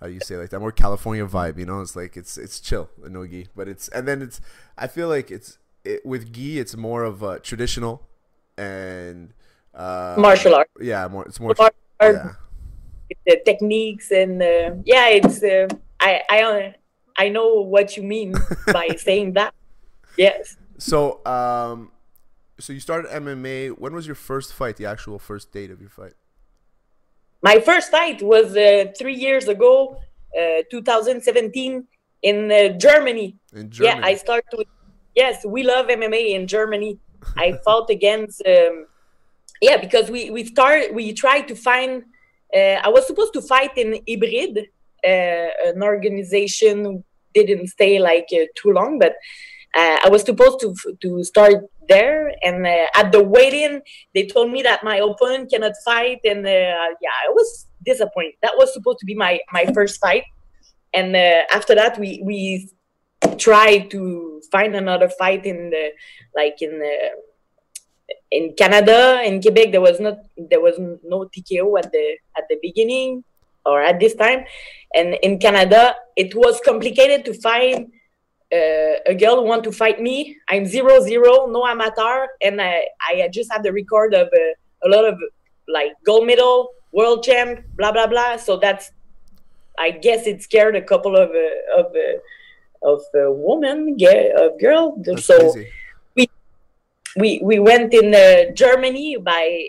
how 0.00 0.06
do 0.06 0.12
you 0.12 0.20
say 0.20 0.36
like 0.36 0.50
that 0.50 0.60
more 0.60 0.72
California 0.72 1.26
vibe. 1.26 1.58
You 1.58 1.66
know, 1.66 1.80
it's 1.80 1.96
like 1.96 2.16
it's 2.16 2.36
it's 2.36 2.60
chill 2.60 2.90
the 3.02 3.10
no 3.10 3.26
gi, 3.26 3.48
but 3.54 3.68
it's 3.68 3.88
and 3.88 4.08
then 4.08 4.22
it's 4.22 4.40
I 4.76 4.86
feel 4.86 5.08
like 5.08 5.30
it's 5.30 5.58
it, 5.84 6.04
with 6.04 6.32
gi, 6.32 6.58
it's 6.58 6.76
more 6.76 7.04
of 7.04 7.22
a 7.22 7.38
traditional 7.38 8.08
and 8.56 9.32
uh, 9.74 10.14
martial 10.18 10.54
art. 10.54 10.70
Yeah, 10.80 11.08
more. 11.08 11.24
It's 11.26 11.40
more. 11.40 11.54
Martial 11.58 11.76
yeah. 12.02 12.32
The 13.26 13.40
techniques 13.44 14.10
and 14.10 14.42
uh, 14.42 14.70
yeah, 14.84 15.08
it's. 15.08 15.42
Uh, 15.42 15.68
I 16.00 16.22
I 16.30 16.42
uh, 16.42 16.72
I 17.16 17.28
know 17.28 17.60
what 17.60 17.96
you 17.96 18.02
mean 18.02 18.34
by 18.72 18.88
saying 18.96 19.34
that. 19.34 19.54
Yes. 20.16 20.56
So 20.78 21.24
um, 21.26 21.92
so 22.58 22.72
you 22.72 22.80
started 22.80 23.10
MMA. 23.10 23.78
When 23.78 23.94
was 23.94 24.06
your 24.06 24.16
first 24.16 24.52
fight? 24.52 24.76
The 24.76 24.86
actual 24.86 25.18
first 25.18 25.52
date 25.52 25.70
of 25.70 25.80
your 25.80 25.90
fight? 25.90 26.14
My 27.42 27.60
first 27.60 27.90
fight 27.90 28.22
was 28.22 28.56
uh, 28.56 28.86
three 28.98 29.14
years 29.14 29.48
ago, 29.48 29.98
uh, 30.38 30.62
2017, 30.70 31.86
in 32.22 32.50
uh, 32.50 32.68
Germany. 32.78 33.36
In 33.52 33.70
Germany. 33.70 34.00
Yeah, 34.00 34.06
I 34.06 34.14
started. 34.14 34.48
With, 34.56 34.68
yes, 35.14 35.44
we 35.44 35.62
love 35.62 35.86
MMA 35.88 36.34
in 36.34 36.46
Germany. 36.46 36.98
I 37.36 37.58
fought 37.64 37.90
against 37.90 38.42
um, 38.46 38.86
yeah, 39.60 39.76
because 39.76 40.10
we 40.10 40.30
we 40.30 40.44
start 40.44 40.94
we 40.94 41.12
try 41.12 41.40
to 41.40 41.54
find. 41.54 42.04
Uh, 42.54 42.78
I 42.82 42.88
was 42.88 43.06
supposed 43.06 43.32
to 43.32 43.42
fight 43.42 43.76
in 43.76 44.00
Hybrid, 44.08 44.68
uh, 45.04 45.48
an 45.66 45.82
organization 45.82 47.04
didn't 47.34 47.66
stay 47.66 47.98
like 47.98 48.28
uh, 48.32 48.46
too 48.54 48.70
long, 48.70 48.98
but 48.98 49.12
uh, 49.76 49.98
I 50.04 50.08
was 50.08 50.22
supposed 50.22 50.60
to 50.60 50.74
to 51.02 51.24
start 51.24 51.64
there. 51.88 52.32
And 52.42 52.66
uh, 52.66 52.86
at 52.94 53.12
the 53.12 53.22
weigh-in, 53.22 53.82
they 54.14 54.26
told 54.26 54.50
me 54.50 54.62
that 54.62 54.84
my 54.84 54.96
opponent 54.96 55.50
cannot 55.50 55.72
fight, 55.84 56.20
and 56.24 56.46
uh, 56.46 56.88
yeah, 57.02 57.16
I 57.26 57.30
was 57.30 57.66
disappointed. 57.84 58.34
That 58.42 58.54
was 58.56 58.72
supposed 58.72 59.00
to 59.00 59.06
be 59.06 59.14
my 59.14 59.40
my 59.52 59.66
first 59.74 60.00
fight, 60.00 60.24
and 60.94 61.16
after 61.16 61.74
that, 61.74 61.98
we 61.98 62.22
we 62.24 62.70
tried 63.36 63.90
to 63.90 64.40
find 64.50 64.74
another 64.74 65.08
fight 65.08 65.44
in 65.44 65.70
the 65.70 65.90
like 66.34 66.62
in 66.62 66.78
the 66.78 66.96
in 68.30 68.54
Canada, 68.54 69.22
in 69.24 69.40
Quebec, 69.40 69.72
there 69.72 69.80
was 69.80 70.00
not 70.00 70.18
there 70.36 70.60
was 70.60 70.78
no 70.78 71.24
TKO 71.24 71.78
at 71.78 71.90
the 71.92 72.16
at 72.36 72.44
the 72.48 72.58
beginning 72.60 73.24
or 73.64 73.80
at 73.80 73.98
this 74.00 74.14
time, 74.14 74.44
and 74.94 75.14
in 75.22 75.38
Canada, 75.38 75.94
it 76.16 76.34
was 76.34 76.60
complicated 76.64 77.24
to 77.24 77.34
find 77.40 77.92
uh, 78.52 78.94
a 79.06 79.14
girl 79.14 79.36
who 79.36 79.44
want 79.48 79.64
to 79.64 79.72
fight 79.72 80.00
me. 80.00 80.36
I'm 80.48 80.66
zero 80.66 81.00
zero, 81.00 81.46
no 81.46 81.66
amateur, 81.66 82.26
and 82.42 82.60
I 82.60 82.86
I 83.08 83.28
just 83.32 83.52
have 83.52 83.62
the 83.62 83.72
record 83.72 84.14
of 84.14 84.28
uh, 84.28 84.86
a 84.86 84.88
lot 84.88 85.04
of 85.04 85.18
like 85.68 85.92
gold 86.04 86.26
medal, 86.26 86.70
world 86.92 87.22
champ, 87.22 87.64
blah 87.76 87.92
blah 87.92 88.06
blah. 88.06 88.36
So 88.36 88.58
that's 88.58 88.90
I 89.78 89.90
guess 89.90 90.26
it 90.26 90.42
scared 90.42 90.76
a 90.76 90.82
couple 90.82 91.16
of 91.16 91.30
uh, 91.30 91.80
of 91.80 91.86
uh, 91.94 92.90
of 92.92 93.00
uh, 93.14 93.32
women, 93.32 93.96
of 94.36 94.60
girl. 94.60 94.96
That's 94.98 95.24
so. 95.24 95.52
Crazy 95.52 95.70
we 97.16 97.40
we 97.42 97.58
went 97.58 97.94
in 97.94 98.14
uh, 98.14 98.52
Germany 98.54 99.16
by 99.16 99.68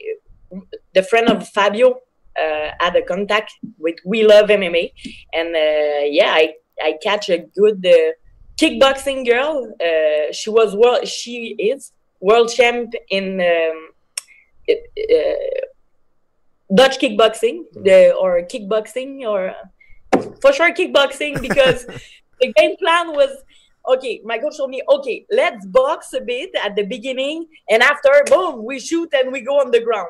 the 0.94 1.04
friend 1.04 1.30
of 1.30 1.48
Fabio 1.50 2.02
uh, 2.40 2.72
had 2.80 2.96
a 2.96 3.02
contact 3.02 3.54
with 3.78 3.96
We 4.06 4.26
Love 4.26 4.50
MMA, 4.50 4.92
and 5.34 5.56
uh, 5.56 6.06
yeah, 6.06 6.32
I 6.34 6.54
I 6.82 6.98
catch 7.02 7.30
a 7.30 7.40
good 7.40 7.86
uh, 7.86 8.12
kickboxing 8.58 9.26
girl. 9.26 9.74
Uh, 9.82 10.32
she 10.32 10.50
was 10.50 10.76
world. 10.76 11.08
She 11.08 11.56
is 11.60 11.92
world 12.20 12.52
champ 12.52 12.94
in 13.10 13.40
um, 13.42 13.90
uh, 14.70 14.74
Dutch 16.74 17.00
kickboxing, 17.00 17.66
the 17.74 18.14
or 18.16 18.42
kickboxing 18.42 19.22
or 19.28 19.54
for 20.42 20.54
sure 20.54 20.74
kickboxing 20.74 21.42
because 21.42 21.86
the 22.42 22.54
game 22.54 22.76
plan 22.78 23.14
was 23.14 23.44
okay. 23.88 24.22
My 24.24 24.38
coach 24.38 24.58
told 24.58 24.70
me, 24.70 24.82
okay, 24.90 25.26
let's 25.32 25.66
box 25.66 26.14
a 26.14 26.22
bit 26.22 26.52
at 26.64 26.76
the 26.76 26.84
beginning, 26.84 27.48
and 27.70 27.82
after, 27.82 28.12
boom, 28.28 28.66
we 28.66 28.80
shoot 28.80 29.14
and 29.14 29.32
we 29.32 29.42
go 29.42 29.60
on 29.60 29.72
the 29.72 29.82
ground. 29.82 30.10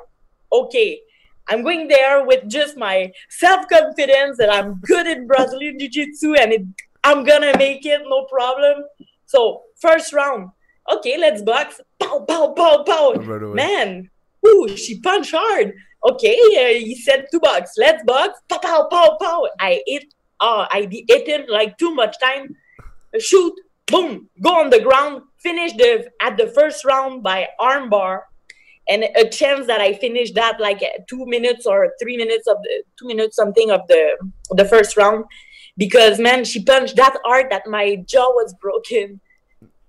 Okay, 0.52 1.00
I'm 1.48 1.64
going 1.64 1.88
there 1.88 2.26
with 2.26 2.48
just 2.48 2.78
my 2.78 3.12
self 3.30 3.68
confidence 3.68 4.38
that 4.38 4.52
I'm 4.52 4.80
good 4.82 5.06
in 5.08 5.28
Brazilian 5.28 5.78
Jiu 5.80 5.90
Jitsu 5.90 6.34
and 6.34 6.54
it, 6.54 6.62
I'm 7.04 7.24
gonna 7.24 7.56
make 7.58 7.86
it, 7.86 8.02
no 8.06 8.26
problem. 8.26 8.84
So 9.28 9.64
first 9.80 10.12
round, 10.14 10.50
okay, 10.92 11.18
let's 11.18 11.42
box. 11.42 11.80
Pow, 12.00 12.26
pow, 12.28 12.54
pow, 12.54 12.84
pow. 12.84 13.14
Man, 13.54 14.10
ooh, 14.46 14.76
she 14.76 15.00
punched 15.02 15.34
hard. 15.36 15.74
Okay, 16.10 16.36
uh, 16.36 16.80
he 16.80 16.96
said 16.96 17.26
two 17.32 17.40
bucks. 17.40 17.74
Let's 17.78 18.04
box. 18.04 18.40
Pow, 18.50 18.60
pow, 18.60 18.88
pow, 18.90 19.18
pow. 19.20 19.48
I 19.60 19.82
hit. 19.86 20.06
Oh, 20.40 20.66
I 20.70 20.88
hit 20.92 21.28
him 21.28 21.46
like 21.48 21.78
too 21.78 21.94
much 21.94 22.16
time. 22.20 22.56
Shoot. 23.20 23.54
Boom. 23.88 24.30
Go 24.42 24.60
on 24.60 24.70
the 24.70 24.82
ground. 24.82 25.24
Finish 25.38 25.74
the 25.74 26.10
at 26.22 26.38
the 26.38 26.48
first 26.48 26.84
round 26.86 27.22
by 27.24 27.48
armbar 27.60 28.22
and 28.88 29.04
a 29.16 29.28
chance 29.30 29.68
that 29.68 29.82
I 29.82 29.94
finished 29.94 30.36
that 30.36 30.60
like 30.60 30.82
eh, 30.82 30.90
two 31.08 31.26
minutes 31.26 31.66
or 31.66 31.94
three 32.02 32.18
minutes 32.18 32.48
of 32.48 32.58
the 32.64 32.84
two 32.98 33.08
minutes 33.08 33.36
something 33.36 33.72
of 33.72 33.82
the 33.88 34.18
the 34.52 34.66
first 34.66 34.98
round 34.98 35.26
because 35.78 36.20
man 36.20 36.44
she 36.46 36.64
punched 36.64 36.96
that 36.96 37.18
hard 37.24 37.48
that 37.52 37.64
my 37.68 37.96
jaw 38.08 38.30
was 38.30 38.54
broken 38.62 39.20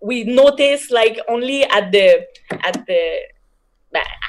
we 0.00 0.24
noticed 0.24 0.90
like 0.90 1.18
only 1.28 1.64
at 1.64 1.92
the 1.92 2.26
at 2.50 2.84
the 2.86 3.18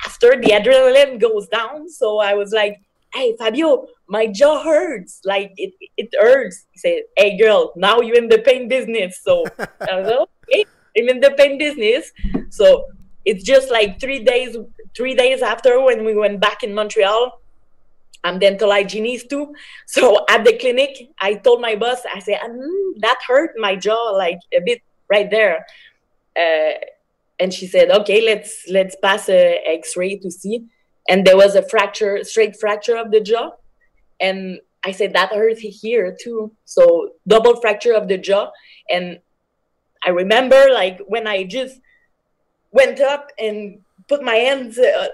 after 0.05 0.39
the 0.41 0.51
adrenaline 0.51 1.19
goes 1.19 1.47
down 1.47 1.89
so 1.89 2.19
i 2.19 2.33
was 2.33 2.51
like 2.53 2.79
hey 3.13 3.35
fabio 3.37 3.85
my 4.07 4.27
jaw 4.27 4.63
hurts. 4.63 5.21
Like 5.25 5.51
it 5.57 5.73
it 5.97 6.09
hurts. 6.19 6.65
He 6.71 6.79
said 6.79 7.01
hey 7.15 7.37
girl 7.37 7.73
now 7.75 7.99
you're 8.01 8.17
in 8.17 8.29
the 8.29 8.39
pain 8.39 8.67
business. 8.67 9.19
So 9.23 9.45
i 9.59 9.99
was 9.99 10.07
okay 10.07 10.65
i'm 10.97 11.09
in 11.09 11.19
the 11.19 11.31
pain 11.31 11.57
business. 11.57 12.11
So 12.49 12.87
it's 13.25 13.43
just 13.43 13.69
like 13.69 13.99
three 13.99 14.23
days 14.23 14.57
three 14.95 15.15
days 15.15 15.41
after 15.41 15.81
when 15.81 16.05
we 16.05 16.15
went 16.15 16.39
back 16.39 16.63
in 16.63 16.73
montreal 16.73 17.39
i'm 18.23 18.39
dental 18.39 18.71
hygienist 18.71 19.29
too. 19.29 19.53
So 19.85 20.25
at 20.29 20.43
the 20.43 20.57
clinic 20.57 21.09
i 21.19 21.35
told 21.35 21.61
my 21.61 21.75
boss 21.75 21.99
i 22.13 22.19
said 22.19 22.39
mm, 22.41 22.93
that 22.99 23.19
hurt 23.27 23.51
my 23.57 23.75
jaw 23.75 24.11
like 24.11 24.39
a 24.53 24.61
bit 24.61 24.81
right 25.09 25.29
there. 25.29 25.65
Uh, 26.35 26.73
and 27.39 27.53
she 27.53 27.67
said 27.67 27.91
okay 27.91 28.21
let's 28.21 28.65
let's 28.69 28.95
pass 29.01 29.29
a 29.29 29.61
x-ray 29.65 30.17
to 30.17 30.31
see. 30.31 30.65
And 31.09 31.25
there 31.25 31.37
was 31.37 31.55
a 31.55 31.61
fracture 31.61 32.23
straight 32.23 32.59
fracture 32.59 32.97
of 32.97 33.11
the 33.11 33.21
jaw 33.21 33.51
and 34.19 34.59
i 34.83 34.91
said 34.91 35.13
that 35.13 35.31
hurt 35.33 35.57
here 35.57 36.15
too. 36.19 36.51
So 36.65 37.11
double 37.27 37.59
fracture 37.61 37.93
of 37.93 38.07
the 38.07 38.17
jaw. 38.17 38.51
And 38.89 39.19
i 40.05 40.09
remember 40.09 40.67
like 40.71 40.99
when 41.07 41.27
i 41.27 41.43
just 41.43 41.79
went 42.71 42.99
up 42.99 43.29
and 43.39 43.79
put 44.07 44.23
my 44.23 44.35
hands 44.35 44.77
uh, 44.77 45.07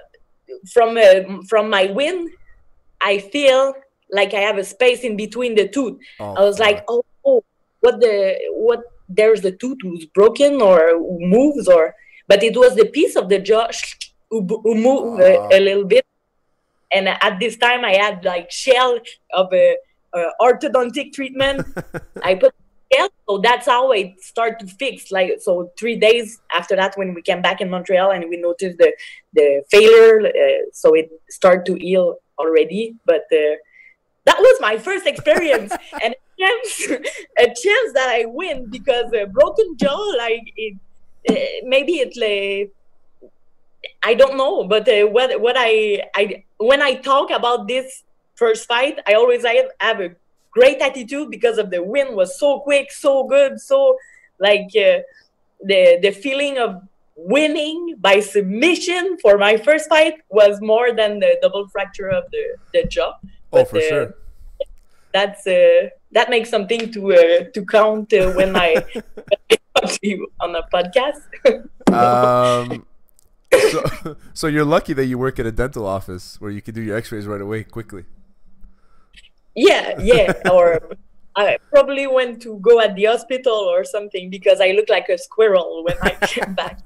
from 0.71 0.97
uh, 0.97 1.41
from 1.47 1.69
my 1.69 1.85
wing 1.87 2.29
i 3.01 3.17
feel 3.17 3.73
like 4.11 4.33
i 4.33 4.39
have 4.39 4.57
a 4.57 4.63
space 4.63 5.01
in 5.03 5.15
between 5.15 5.55
the 5.55 5.67
tooth. 5.67 5.97
Oh, 6.19 6.33
i 6.33 6.41
was 6.41 6.57
God. 6.57 6.65
like 6.65 6.83
oh, 6.87 7.05
oh 7.25 7.43
what 7.79 7.99
the 7.99 8.37
what 8.51 8.81
there's 9.09 9.41
the 9.41 9.51
tooth 9.51 9.77
who's 9.81 10.05
broken 10.05 10.61
or 10.61 10.99
moves 11.19 11.67
or 11.67 11.95
but 12.27 12.43
it 12.43 12.55
was 12.57 12.75
the 12.75 12.85
piece 12.85 13.15
of 13.15 13.29
the 13.29 13.39
jaw 13.39 13.67
who, 14.29 14.45
who 14.63 14.75
moved 14.75 15.21
uh, 15.21 15.47
a, 15.51 15.57
a, 15.57 15.59
little 15.59 15.85
bit 15.85 16.05
and 16.93 17.07
at 17.07 17.39
this 17.39 17.57
time 17.57 17.83
i 17.85 17.93
had 17.93 18.23
like 18.23 18.51
shell 18.51 18.99
of 19.33 19.47
a, 19.53 19.75
a 20.13 20.25
orthodontic 20.41 21.13
treatment 21.13 21.65
i 22.23 22.35
put 22.35 22.53
shell, 22.93 23.09
so 23.27 23.37
that's 23.39 23.65
how 23.65 23.91
it 23.91 24.21
start 24.21 24.59
to 24.59 24.67
fix. 24.67 25.11
Like 25.11 25.39
so, 25.39 25.71
three 25.77 25.95
days 25.95 26.39
after 26.53 26.75
that, 26.75 26.97
when 26.97 27.13
we 27.13 27.21
came 27.21 27.41
back 27.41 27.61
in 27.61 27.69
Montreal 27.69 28.11
and 28.11 28.29
we 28.29 28.37
noticed 28.37 28.77
the 28.77 28.93
the 29.33 29.63
failure, 29.69 30.27
uh, 30.27 30.69
so 30.73 30.93
it 30.93 31.09
started 31.29 31.65
to 31.65 31.75
heal 31.75 32.17
already. 32.39 32.95
But 33.05 33.23
uh, 33.31 33.55
that 34.25 34.39
was 34.39 34.57
my 34.61 34.77
first 34.77 35.05
experience, 35.05 35.73
and 36.03 36.13
a 36.13 36.41
chance, 36.41 36.81
a 37.39 37.45
chance 37.45 37.93
that 37.93 38.09
I 38.09 38.25
win 38.25 38.69
because 38.69 39.11
a 39.13 39.25
broken 39.25 39.75
jaw, 39.77 40.15
like 40.17 40.53
it, 40.55 40.77
uh, 41.29 41.67
maybe 41.67 41.93
it 41.93 42.15
like. 42.17 42.71
I 44.05 44.13
don't 44.13 44.37
know, 44.37 44.65
but 44.65 44.87
uh, 44.87 45.07
what 45.07 45.39
what 45.41 45.55
I 45.57 46.03
I 46.15 46.43
when 46.65 46.81
I 46.81 46.95
talk 46.95 47.31
about 47.31 47.67
this 47.67 48.03
first 48.35 48.67
fight, 48.67 48.99
I 49.07 49.13
always 49.13 49.45
have, 49.45 49.65
have 49.79 49.99
a 49.99 50.09
great 50.51 50.81
attitude 50.81 51.29
because 51.29 51.57
of 51.57 51.69
the 51.69 51.83
win 51.83 52.15
was 52.15 52.39
so 52.39 52.59
quick, 52.59 52.91
so 52.91 53.23
good, 53.25 53.59
so 53.59 53.97
like 54.39 54.69
uh, 54.75 55.01
the 55.61 55.99
the 56.01 56.11
feeling 56.11 56.57
of 56.57 56.81
winning 57.15 57.95
by 57.99 58.19
submission 58.19 59.17
for 59.21 59.37
my 59.37 59.57
first 59.57 59.87
fight 59.89 60.15
was 60.29 60.59
more 60.61 60.91
than 60.91 61.19
the 61.19 61.37
double 61.41 61.67
fracture 61.69 62.09
of 62.09 62.23
the 62.31 62.43
the 62.73 62.83
jaw. 62.87 63.13
Oh, 63.21 63.23
but, 63.51 63.61
oh, 63.61 63.65
for 63.65 63.77
uh, 63.77 63.89
sure. 63.89 64.15
That's 65.11 65.45
uh, 65.45 65.89
that 66.11 66.29
makes 66.29 66.49
something 66.49 66.91
to 66.91 67.13
uh, 67.13 67.43
to 67.53 67.65
count 67.65 68.13
uh, 68.13 68.31
when 68.33 68.55
I 68.55 68.75
talk 69.75 69.89
to 69.89 69.99
you 70.01 70.27
on 70.39 70.55
a 70.55 70.63
podcast. 70.73 71.21
um. 71.91 72.85
So, 73.71 74.15
so 74.33 74.47
you're 74.47 74.65
lucky 74.65 74.93
that 74.93 75.05
you 75.05 75.17
work 75.17 75.39
at 75.39 75.45
a 75.45 75.51
dental 75.51 75.85
office 75.85 76.39
where 76.39 76.51
you 76.51 76.61
can 76.61 76.73
do 76.73 76.81
your 76.81 76.97
X-rays 76.97 77.27
right 77.27 77.41
away 77.41 77.63
quickly. 77.63 78.05
Yeah, 79.55 79.99
yeah. 79.99 80.33
or 80.51 80.79
I 81.35 81.57
probably 81.71 82.07
went 82.07 82.41
to 82.43 82.59
go 82.59 82.79
at 82.79 82.95
the 82.95 83.05
hospital 83.05 83.53
or 83.53 83.83
something 83.83 84.29
because 84.29 84.61
I 84.61 84.71
look 84.71 84.89
like 84.89 85.09
a 85.09 85.17
squirrel 85.17 85.83
when 85.83 85.97
I 86.01 86.27
came 86.27 86.53
back. 86.61 86.79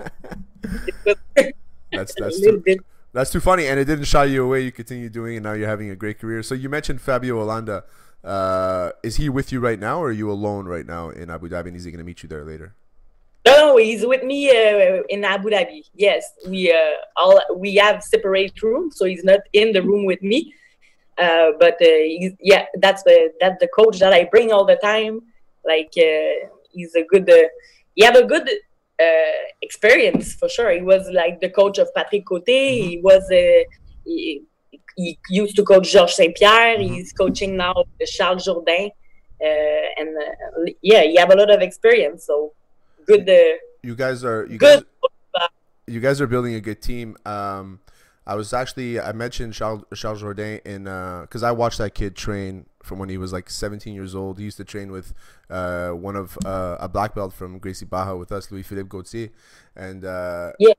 that's 1.91 2.15
that's 2.15 2.41
too, 2.43 2.61
bit. 2.63 2.79
that's 3.13 3.31
too 3.31 3.39
funny, 3.39 3.67
and 3.67 3.79
it 3.79 3.85
didn't 3.85 4.05
shy 4.05 4.25
you 4.25 4.43
away. 4.43 4.61
You 4.61 4.71
continue 4.71 5.09
doing 5.09 5.35
it. 5.35 5.43
Now 5.43 5.53
you're 5.53 5.67
having 5.67 5.89
a 5.89 5.95
great 5.95 6.19
career. 6.19 6.43
So 6.43 6.55
you 6.55 6.69
mentioned 6.69 7.01
Fabio 7.01 7.45
Holanda. 7.45 7.83
Uh, 8.23 8.91
is 9.03 9.17
he 9.17 9.29
with 9.29 9.51
you 9.51 9.59
right 9.59 9.79
now, 9.79 10.01
or 10.01 10.07
are 10.07 10.11
you 10.11 10.31
alone 10.31 10.65
right 10.65 10.85
now 10.85 11.09
in 11.09 11.29
Abu 11.29 11.49
Dhabi? 11.49 11.67
And 11.67 11.75
is 11.77 11.83
he 11.83 11.91
going 11.91 11.99
to 11.99 12.05
meet 12.05 12.23
you 12.23 12.29
there 12.29 12.43
later? 12.43 12.75
No, 13.47 13.77
he's 13.77 14.05
with 14.05 14.23
me 14.23 14.39
uh, 14.49 15.03
in 15.07 15.23
Abu 15.23 15.49
Dhabi. 15.49 15.81
Yes, 15.95 16.23
we 16.47 16.59
uh, 16.71 16.95
all 17.15 17.39
we 17.55 17.75
have 17.75 18.03
separate 18.03 18.61
rooms, 18.61 18.97
so 18.97 19.05
he's 19.05 19.23
not 19.23 19.41
in 19.53 19.71
the 19.71 19.81
room 19.89 20.03
with 20.05 20.21
me. 20.21 20.53
Uh, 21.17 21.51
but 21.59 21.77
uh, 21.81 22.03
yeah, 22.51 22.65
that's 22.83 23.03
the 23.03 23.17
that's 23.39 23.59
the 23.59 23.69
coach 23.79 23.99
that 23.99 24.13
I 24.13 24.25
bring 24.25 24.51
all 24.51 24.65
the 24.65 24.79
time. 24.91 25.21
Like 25.65 25.93
uh, 25.97 26.49
he's 26.71 26.93
a 26.95 27.03
good, 27.11 27.29
uh, 27.29 27.47
he 27.95 28.03
have 28.03 28.15
a 28.15 28.25
good 28.25 28.47
uh, 29.01 29.39
experience 29.61 30.33
for 30.35 30.49
sure. 30.49 30.71
He 30.71 30.81
was 30.81 31.09
like 31.11 31.39
the 31.39 31.49
coach 31.49 31.77
of 31.77 31.87
Patrick 31.95 32.25
Cote. 32.25 32.45
Mm-hmm. 32.45 32.89
He 32.89 33.01
was 33.01 33.23
he, 34.05 34.43
he, 34.95 35.19
used 35.29 35.55
to 35.55 35.63
coach 35.63 35.91
Georges 35.91 36.17
Saint 36.17 36.35
Pierre. 36.35 36.77
Mm-hmm. 36.77 36.93
He's 36.93 37.13
coaching 37.13 37.55
now 37.55 37.75
Charles 38.05 38.45
Jourdain, 38.45 38.91
and 39.39 40.09
yeah, 40.81 41.03
he 41.03 41.15
have 41.15 41.31
a 41.31 41.35
lot 41.35 41.49
of 41.49 41.61
experience. 41.61 42.25
So 42.25 42.53
good. 43.07 43.25
Day. 43.25 43.57
You 43.83 43.95
guys 43.95 44.23
are 44.23 44.45
you 44.45 44.57
good. 44.57 44.85
Guys, 45.33 45.49
you 45.87 45.99
guys 45.99 46.21
are 46.21 46.27
building 46.27 46.53
a 46.55 46.61
good 46.61 46.81
team. 46.81 47.17
Um, 47.25 47.79
I 48.27 48.35
was 48.35 48.53
actually 48.53 48.99
I 48.99 49.13
mentioned 49.13 49.53
Charles, 49.53 49.83
Charles 49.95 50.21
Jourdain 50.21 50.63
in 50.65 50.83
because 50.83 51.43
uh, 51.43 51.47
I 51.47 51.51
watched 51.51 51.77
that 51.77 51.95
kid 51.95 52.15
train 52.15 52.65
from 52.83 52.99
when 52.99 53.09
he 53.09 53.17
was 53.17 53.31
like 53.31 53.49
17 53.49 53.93
years 53.93 54.13
old. 54.13 54.37
He 54.37 54.43
used 54.43 54.57
to 54.57 54.65
train 54.65 54.91
with 54.91 55.13
uh, 55.49 55.91
one 55.91 56.17
of 56.17 56.37
uh, 56.45 56.75
a 56.79 56.89
black 56.89 57.15
belt 57.15 57.33
from 57.33 57.57
Gracie 57.57 57.85
Barra 57.85 58.17
with 58.17 58.31
us, 58.31 58.51
Louis 58.51 58.63
Philippe 58.63 58.89
Gauthier, 58.89 59.29
and 59.75 60.03
uh, 60.03 60.51
yeah. 60.59 60.73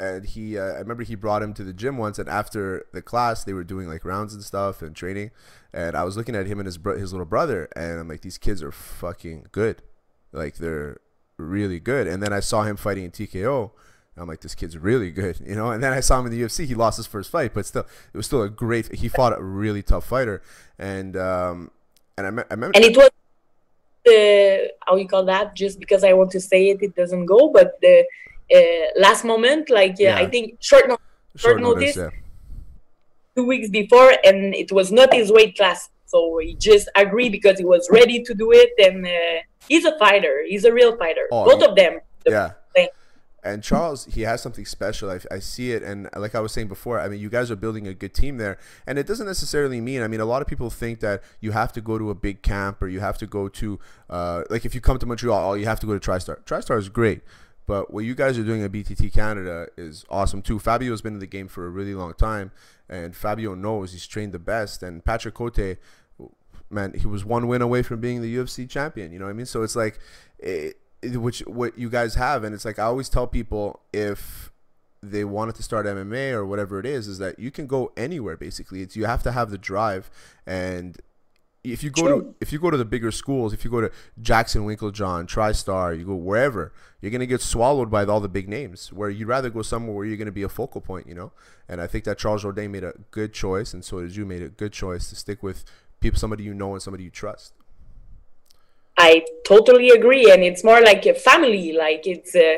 And 0.00 0.24
he, 0.24 0.56
uh, 0.56 0.62
I 0.62 0.78
remember 0.78 1.02
he 1.02 1.16
brought 1.16 1.42
him 1.42 1.52
to 1.54 1.64
the 1.64 1.72
gym 1.72 1.98
once, 1.98 2.20
and 2.20 2.28
after 2.28 2.86
the 2.92 3.02
class, 3.02 3.42
they 3.42 3.52
were 3.52 3.64
doing 3.64 3.88
like 3.88 4.04
rounds 4.04 4.32
and 4.32 4.44
stuff 4.44 4.80
and 4.80 4.94
training. 4.94 5.32
And 5.72 5.96
I 5.96 6.04
was 6.04 6.16
looking 6.16 6.36
at 6.36 6.46
him 6.46 6.60
and 6.60 6.66
his 6.66 6.78
bro- 6.78 6.96
his 6.96 7.12
little 7.12 7.26
brother, 7.26 7.68
and 7.74 7.98
I'm 7.98 8.08
like, 8.08 8.20
these 8.20 8.38
kids 8.38 8.62
are 8.62 8.70
fucking 8.70 9.48
good, 9.50 9.82
like 10.32 10.58
they're 10.58 11.00
really 11.38 11.80
good. 11.80 12.06
And 12.06 12.22
then 12.22 12.32
I 12.32 12.40
saw 12.40 12.64
him 12.64 12.76
fighting 12.76 13.04
in 13.04 13.10
TKO, 13.10 13.70
I'm 14.20 14.28
like, 14.28 14.40
this 14.40 14.54
kid's 14.54 14.76
really 14.76 15.10
good, 15.10 15.40
you 15.46 15.54
know. 15.54 15.70
And 15.70 15.82
then 15.82 15.92
I 15.92 16.00
saw 16.00 16.18
him 16.18 16.26
in 16.26 16.32
the 16.32 16.42
UFC. 16.42 16.66
He 16.66 16.74
lost 16.74 16.96
his 16.96 17.06
first 17.06 17.30
fight, 17.30 17.54
but 17.54 17.66
still, 17.66 17.86
it 18.12 18.16
was 18.16 18.26
still 18.26 18.42
a 18.42 18.48
great. 18.48 18.94
He 18.94 19.08
fought 19.16 19.38
a 19.38 19.42
really 19.42 19.82
tough 19.82 20.06
fighter, 20.06 20.42
and 20.78 21.16
um, 21.16 21.70
and 22.16 22.26
I, 22.26 22.30
me- 22.30 22.42
I 22.50 22.54
remember. 22.54 22.76
And 22.76 22.84
it 22.84 22.96
was 22.96 23.10
the 24.04 24.72
how 24.86 24.96
you 24.96 25.08
call 25.08 25.24
that? 25.26 25.54
Just 25.54 25.78
because 25.78 26.04
I 26.04 26.12
want 26.12 26.30
to 26.32 26.40
say 26.40 26.70
it, 26.70 26.82
it 26.82 26.94
doesn't 26.94 27.26
go. 27.26 27.48
But 27.48 27.80
the 27.80 28.04
uh, 28.54 29.00
last 29.00 29.24
moment, 29.24 29.70
like 29.70 29.96
yeah, 29.98 30.16
I 30.16 30.26
think 30.26 30.56
short, 30.60 30.88
no- 30.88 30.98
short, 31.36 31.60
short 31.60 31.60
notice, 31.60 31.96
notice 31.96 32.14
yeah. 32.14 32.20
two 33.36 33.46
weeks 33.46 33.70
before, 33.70 34.14
and 34.24 34.54
it 34.54 34.72
was 34.72 34.90
not 34.90 35.12
his 35.12 35.32
weight 35.32 35.56
class. 35.56 35.90
So 36.08 36.38
he 36.38 36.54
just 36.54 36.88
agreed 36.96 37.30
because 37.30 37.58
he 37.58 37.64
was 37.64 37.88
ready 37.90 38.22
to 38.22 38.34
do 38.34 38.50
it, 38.52 38.70
and 38.78 39.06
uh, 39.06 39.42
he's 39.68 39.84
a 39.84 39.96
fighter. 39.98 40.42
He's 40.46 40.64
a 40.64 40.72
real 40.72 40.96
fighter. 40.96 41.28
Oh, 41.30 41.44
Both 41.44 41.62
of 41.62 41.76
them. 41.76 42.00
yeah 42.26 42.52
and 43.42 43.62
Charles, 43.62 44.06
he 44.06 44.22
has 44.22 44.42
something 44.42 44.66
special. 44.66 45.10
I, 45.10 45.20
I, 45.30 45.38
see 45.38 45.72
it, 45.72 45.82
and 45.82 46.08
like 46.16 46.34
I 46.34 46.40
was 46.40 46.52
saying 46.52 46.68
before, 46.68 47.00
I 47.00 47.08
mean, 47.08 47.20
you 47.20 47.30
guys 47.30 47.50
are 47.50 47.56
building 47.56 47.86
a 47.86 47.94
good 47.94 48.12
team 48.12 48.36
there, 48.36 48.58
and 48.86 48.98
it 48.98 49.06
doesn't 49.06 49.26
necessarily 49.26 49.80
mean. 49.80 50.02
I 50.02 50.08
mean, 50.08 50.20
a 50.20 50.24
lot 50.24 50.42
of 50.42 50.48
people 50.48 50.70
think 50.70 51.00
that 51.00 51.22
you 51.40 51.52
have 51.52 51.72
to 51.74 51.80
go 51.80 51.98
to 51.98 52.10
a 52.10 52.14
big 52.14 52.42
camp 52.42 52.82
or 52.82 52.88
you 52.88 53.00
have 53.00 53.16
to 53.18 53.26
go 53.26 53.48
to, 53.48 53.78
uh, 54.10 54.42
like, 54.50 54.64
if 54.64 54.74
you 54.74 54.80
come 54.80 54.98
to 54.98 55.06
Montreal, 55.06 55.56
you 55.56 55.66
have 55.66 55.80
to 55.80 55.86
go 55.86 55.96
to 55.96 56.10
TriStar. 56.10 56.42
TriStar 56.44 56.78
is 56.78 56.88
great, 56.88 57.22
but 57.68 57.92
what 57.92 58.06
you 58.06 58.14
guys 58.14 58.38
are 58.38 58.42
doing 58.42 58.62
at 58.62 58.72
BTT 58.72 59.12
Canada 59.12 59.68
is 59.76 60.06
awesome 60.08 60.40
too. 60.40 60.58
Fabio 60.58 60.90
has 60.90 61.02
been 61.02 61.12
in 61.12 61.18
the 61.20 61.26
game 61.26 61.48
for 61.48 61.66
a 61.66 61.68
really 61.68 61.94
long 61.94 62.14
time, 62.14 62.50
and 62.88 63.14
Fabio 63.14 63.54
knows 63.54 63.92
he's 63.92 64.06
trained 64.06 64.32
the 64.32 64.38
best. 64.38 64.82
And 64.82 65.04
Patrick 65.04 65.34
Cote, 65.34 65.76
man, 66.70 66.94
he 66.94 67.06
was 67.06 67.26
one 67.26 67.46
win 67.46 67.60
away 67.60 67.82
from 67.82 68.00
being 68.00 68.22
the 68.22 68.34
UFC 68.34 68.68
champion. 68.68 69.12
You 69.12 69.18
know 69.18 69.26
what 69.26 69.32
I 69.32 69.34
mean? 69.34 69.46
So 69.46 69.62
it's 69.62 69.76
like. 69.76 70.00
It, 70.40 70.78
which 71.02 71.40
what 71.46 71.78
you 71.78 71.88
guys 71.88 72.16
have 72.16 72.42
and 72.42 72.52
it's 72.52 72.64
like 72.64 72.76
i 72.76 72.82
always 72.82 73.08
tell 73.08 73.28
people 73.28 73.78
if 73.92 74.50
they 75.00 75.24
wanted 75.24 75.54
to 75.54 75.62
start 75.62 75.86
mma 75.86 76.32
or 76.32 76.44
whatever 76.44 76.80
it 76.80 76.86
is 76.86 77.06
is 77.06 77.18
that 77.18 77.38
you 77.38 77.52
can 77.52 77.68
go 77.68 77.92
anywhere 77.96 78.36
basically 78.36 78.82
it's 78.82 78.96
you 78.96 79.04
have 79.04 79.22
to 79.22 79.30
have 79.30 79.50
the 79.50 79.58
drive 79.58 80.10
and 80.44 81.00
if 81.72 81.82
you 81.82 81.90
go 81.90 82.06
True. 82.06 82.22
to 82.22 82.34
if 82.40 82.52
you 82.52 82.58
go 82.58 82.70
to 82.70 82.76
the 82.76 82.84
bigger 82.84 83.10
schools 83.10 83.52
if 83.52 83.64
you 83.64 83.70
go 83.70 83.80
to 83.80 83.90
jackson 84.20 84.66
winkeljohn 84.66 85.26
tristar 85.26 85.96
you 85.96 86.04
go 86.04 86.14
wherever 86.14 86.72
you're 87.00 87.10
going 87.10 87.20
to 87.20 87.26
get 87.26 87.40
swallowed 87.40 87.90
by 87.90 88.04
all 88.04 88.20
the 88.20 88.28
big 88.28 88.48
names 88.48 88.92
where 88.92 89.10
you'd 89.10 89.28
rather 89.28 89.50
go 89.50 89.62
somewhere 89.62 89.94
where 89.94 90.04
you're 90.04 90.16
going 90.16 90.26
to 90.26 90.32
be 90.32 90.42
a 90.42 90.48
focal 90.48 90.80
point 90.80 91.06
you 91.06 91.14
know 91.14 91.32
and 91.68 91.80
i 91.80 91.86
think 91.86 92.04
that 92.04 92.18
charles 92.18 92.44
jourdain 92.44 92.70
made 92.70 92.84
a 92.84 92.92
good 93.10 93.32
choice 93.32 93.72
and 93.72 93.84
so 93.84 94.00
did 94.00 94.14
you 94.16 94.24
made 94.26 94.42
a 94.42 94.48
good 94.48 94.72
choice 94.72 95.08
to 95.08 95.16
stick 95.16 95.42
with 95.42 95.64
people 96.00 96.18
somebody 96.18 96.44
you 96.44 96.54
know 96.54 96.72
and 96.72 96.82
somebody 96.82 97.04
you 97.04 97.10
trust 97.10 97.54
I 98.98 99.24
totally 99.46 99.90
agree, 99.90 100.30
and 100.30 100.42
it's 100.42 100.64
more 100.64 100.80
like 100.80 101.06
a 101.06 101.14
family. 101.14 101.72
Like 101.72 102.02
it's, 102.04 102.34
uh, 102.34 102.56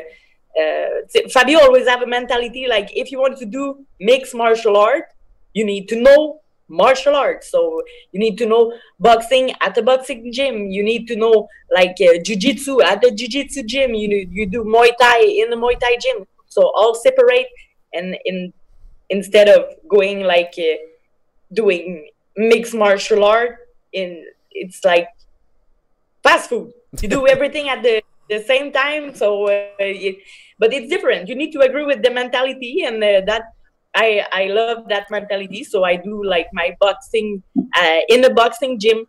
uh, 0.59 1.29
Fabio 1.31 1.59
always 1.59 1.87
have 1.87 2.01
a 2.01 2.07
mentality 2.07 2.67
like 2.67 2.89
if 2.95 3.11
you 3.11 3.19
want 3.19 3.37
to 3.37 3.45
do 3.45 3.85
mixed 3.99 4.33
martial 4.35 4.75
art, 4.75 5.05
you 5.53 5.63
need 5.63 5.87
to 5.89 6.01
know 6.01 6.40
martial 6.71 7.15
arts. 7.15 7.51
So 7.51 7.81
you 8.11 8.19
need 8.19 8.37
to 8.39 8.45
know 8.45 8.73
boxing 8.99 9.53
at 9.61 9.75
the 9.75 9.83
boxing 9.83 10.31
gym. 10.31 10.67
You 10.67 10.83
need 10.83 11.07
to 11.07 11.15
know 11.15 11.47
like 11.75 11.97
uh, 12.01 12.17
jujitsu 12.25 12.81
at 12.83 13.01
the 13.01 13.09
jujitsu 13.09 13.65
gym. 13.65 13.93
You 13.93 14.27
you 14.31 14.45
do 14.47 14.63
Muay 14.63 14.91
Thai 14.99 15.19
in 15.19 15.49
the 15.49 15.57
Muay 15.57 15.79
Thai 15.79 15.97
gym. 16.01 16.25
So 16.47 16.71
all 16.75 16.95
separate, 16.95 17.47
and 17.93 18.17
in 18.25 18.53
instead 19.09 19.49
of 19.49 19.75
going 19.87 20.21
like 20.23 20.53
uh, 20.57 20.77
doing 21.53 22.09
mixed 22.37 22.73
martial 22.73 23.23
art, 23.23 23.59
in 23.93 24.25
it's 24.51 24.83
like 24.83 25.07
fast 26.23 26.49
food. 26.49 26.71
You 27.01 27.09
do 27.09 27.27
everything 27.35 27.69
at 27.69 27.83
the, 27.83 28.01
the 28.29 28.43
same 28.43 28.71
time. 28.71 29.13
So, 29.15 29.47
uh, 29.47 29.69
it, 29.79 30.17
but 30.59 30.73
it's 30.73 30.89
different. 30.89 31.27
You 31.27 31.35
need 31.35 31.51
to 31.53 31.59
agree 31.61 31.85
with 31.85 32.01
the 32.03 32.11
mentality, 32.11 32.83
and 32.85 33.03
uh, 33.03 33.21
that 33.25 33.43
I 33.95 34.25
I 34.31 34.45
love 34.47 34.87
that 34.89 35.09
mentality. 35.11 35.63
So 35.63 35.83
I 35.83 35.95
do 35.95 36.23
like 36.23 36.47
my 36.53 36.75
boxing 36.79 37.43
uh, 37.57 37.99
in 38.09 38.21
the 38.21 38.29
boxing 38.29 38.79
gym, 38.79 39.05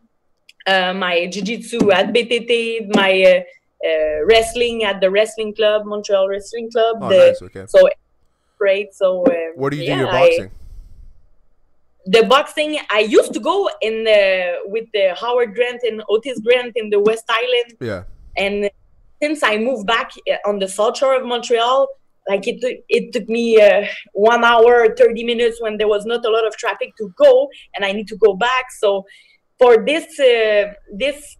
uh, 0.66 0.92
my 0.92 1.26
jiu-jitsu 1.26 1.90
at 1.92 2.12
BTT, 2.12 2.94
my 2.94 3.22
uh, 3.22 3.88
uh, 3.88 4.24
wrestling 4.26 4.84
at 4.84 5.00
the 5.00 5.10
wrestling 5.10 5.54
club, 5.54 5.84
Montreal 5.84 6.28
Wrestling 6.28 6.70
Club. 6.70 6.96
Oh, 7.00 7.08
the, 7.08 7.16
nice. 7.16 7.42
Okay. 7.42 7.64
So 7.68 7.88
great. 8.58 8.94
So 8.94 9.24
what 9.54 9.70
do 9.70 9.76
you 9.76 9.84
yeah, 9.84 9.94
do 9.94 10.00
your 10.00 10.10
boxing? 10.10 10.46
I, 10.46 10.50
the 12.06 12.22
boxing 12.24 12.78
I 12.90 13.00
used 13.00 13.32
to 13.34 13.40
go 13.40 13.70
in 13.80 14.04
the 14.04 14.58
with 14.64 14.86
the 14.92 15.14
Howard 15.20 15.54
Grant 15.54 15.82
and 15.84 16.02
Otis 16.08 16.40
Grant 16.40 16.72
in 16.76 16.90
the 16.90 17.00
West 17.00 17.24
Island. 17.28 17.76
Yeah. 17.80 18.04
And 18.36 18.70
since 19.22 19.42
I 19.44 19.58
moved 19.58 19.86
back 19.86 20.10
uh, 20.28 20.48
on 20.48 20.58
the 20.58 20.66
south 20.66 20.98
shore 20.98 21.14
of 21.14 21.24
Montreal, 21.24 21.86
like 22.28 22.46
it 22.46 22.60
took 22.60 22.76
it 22.88 23.12
took 23.12 23.28
me 23.28 23.60
uh, 23.60 23.84
one 24.12 24.44
hour 24.44 24.94
thirty 24.94 25.24
minutes 25.24 25.60
when 25.60 25.76
there 25.76 25.88
was 25.88 26.06
not 26.06 26.24
a 26.24 26.30
lot 26.30 26.46
of 26.46 26.56
traffic 26.56 26.94
to 26.96 27.12
go, 27.16 27.48
and 27.74 27.84
I 27.84 27.92
need 27.92 28.08
to 28.08 28.16
go 28.16 28.34
back. 28.34 28.70
So 28.78 29.04
for 29.58 29.84
this 29.84 30.18
uh, 30.20 30.72
this 30.92 31.36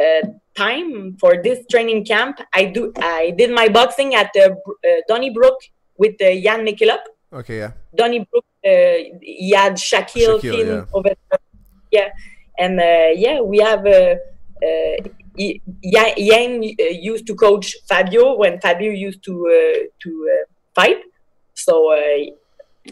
uh, 0.00 0.26
time 0.56 1.16
for 1.20 1.42
this 1.42 1.64
training 1.70 2.04
camp, 2.04 2.40
I 2.52 2.64
do 2.64 2.92
I 2.98 3.32
did 3.36 3.50
my 3.50 3.68
boxing 3.68 4.14
at 4.14 4.30
uh, 4.36 4.50
Donnybrook 5.08 5.58
with 5.96 6.20
uh, 6.20 6.34
Jan 6.42 6.64
Mikkelop. 6.66 7.00
Okay, 7.32 7.58
yeah. 7.58 7.72
Donnybrook 7.96 8.44
uh, 8.64 8.68
Yad 8.68 9.74
Shaquille, 9.78 10.40
Shaquille 10.40 10.66
yeah. 10.66 10.84
over 10.92 11.10
there. 11.30 11.38
Yeah, 11.90 12.08
and 12.58 12.80
uh, 12.80 13.12
yeah, 13.14 13.40
we 13.40 13.58
have. 13.58 13.86
Uh, 15.38 16.12
Yang 16.16 16.76
used 16.78 17.26
to 17.26 17.34
coach 17.34 17.76
Fabio 17.88 18.36
when 18.36 18.60
Fabio 18.60 18.92
used 18.92 19.22
to 19.24 19.88
to 20.00 20.10
fight. 20.74 20.98
So 21.54 21.92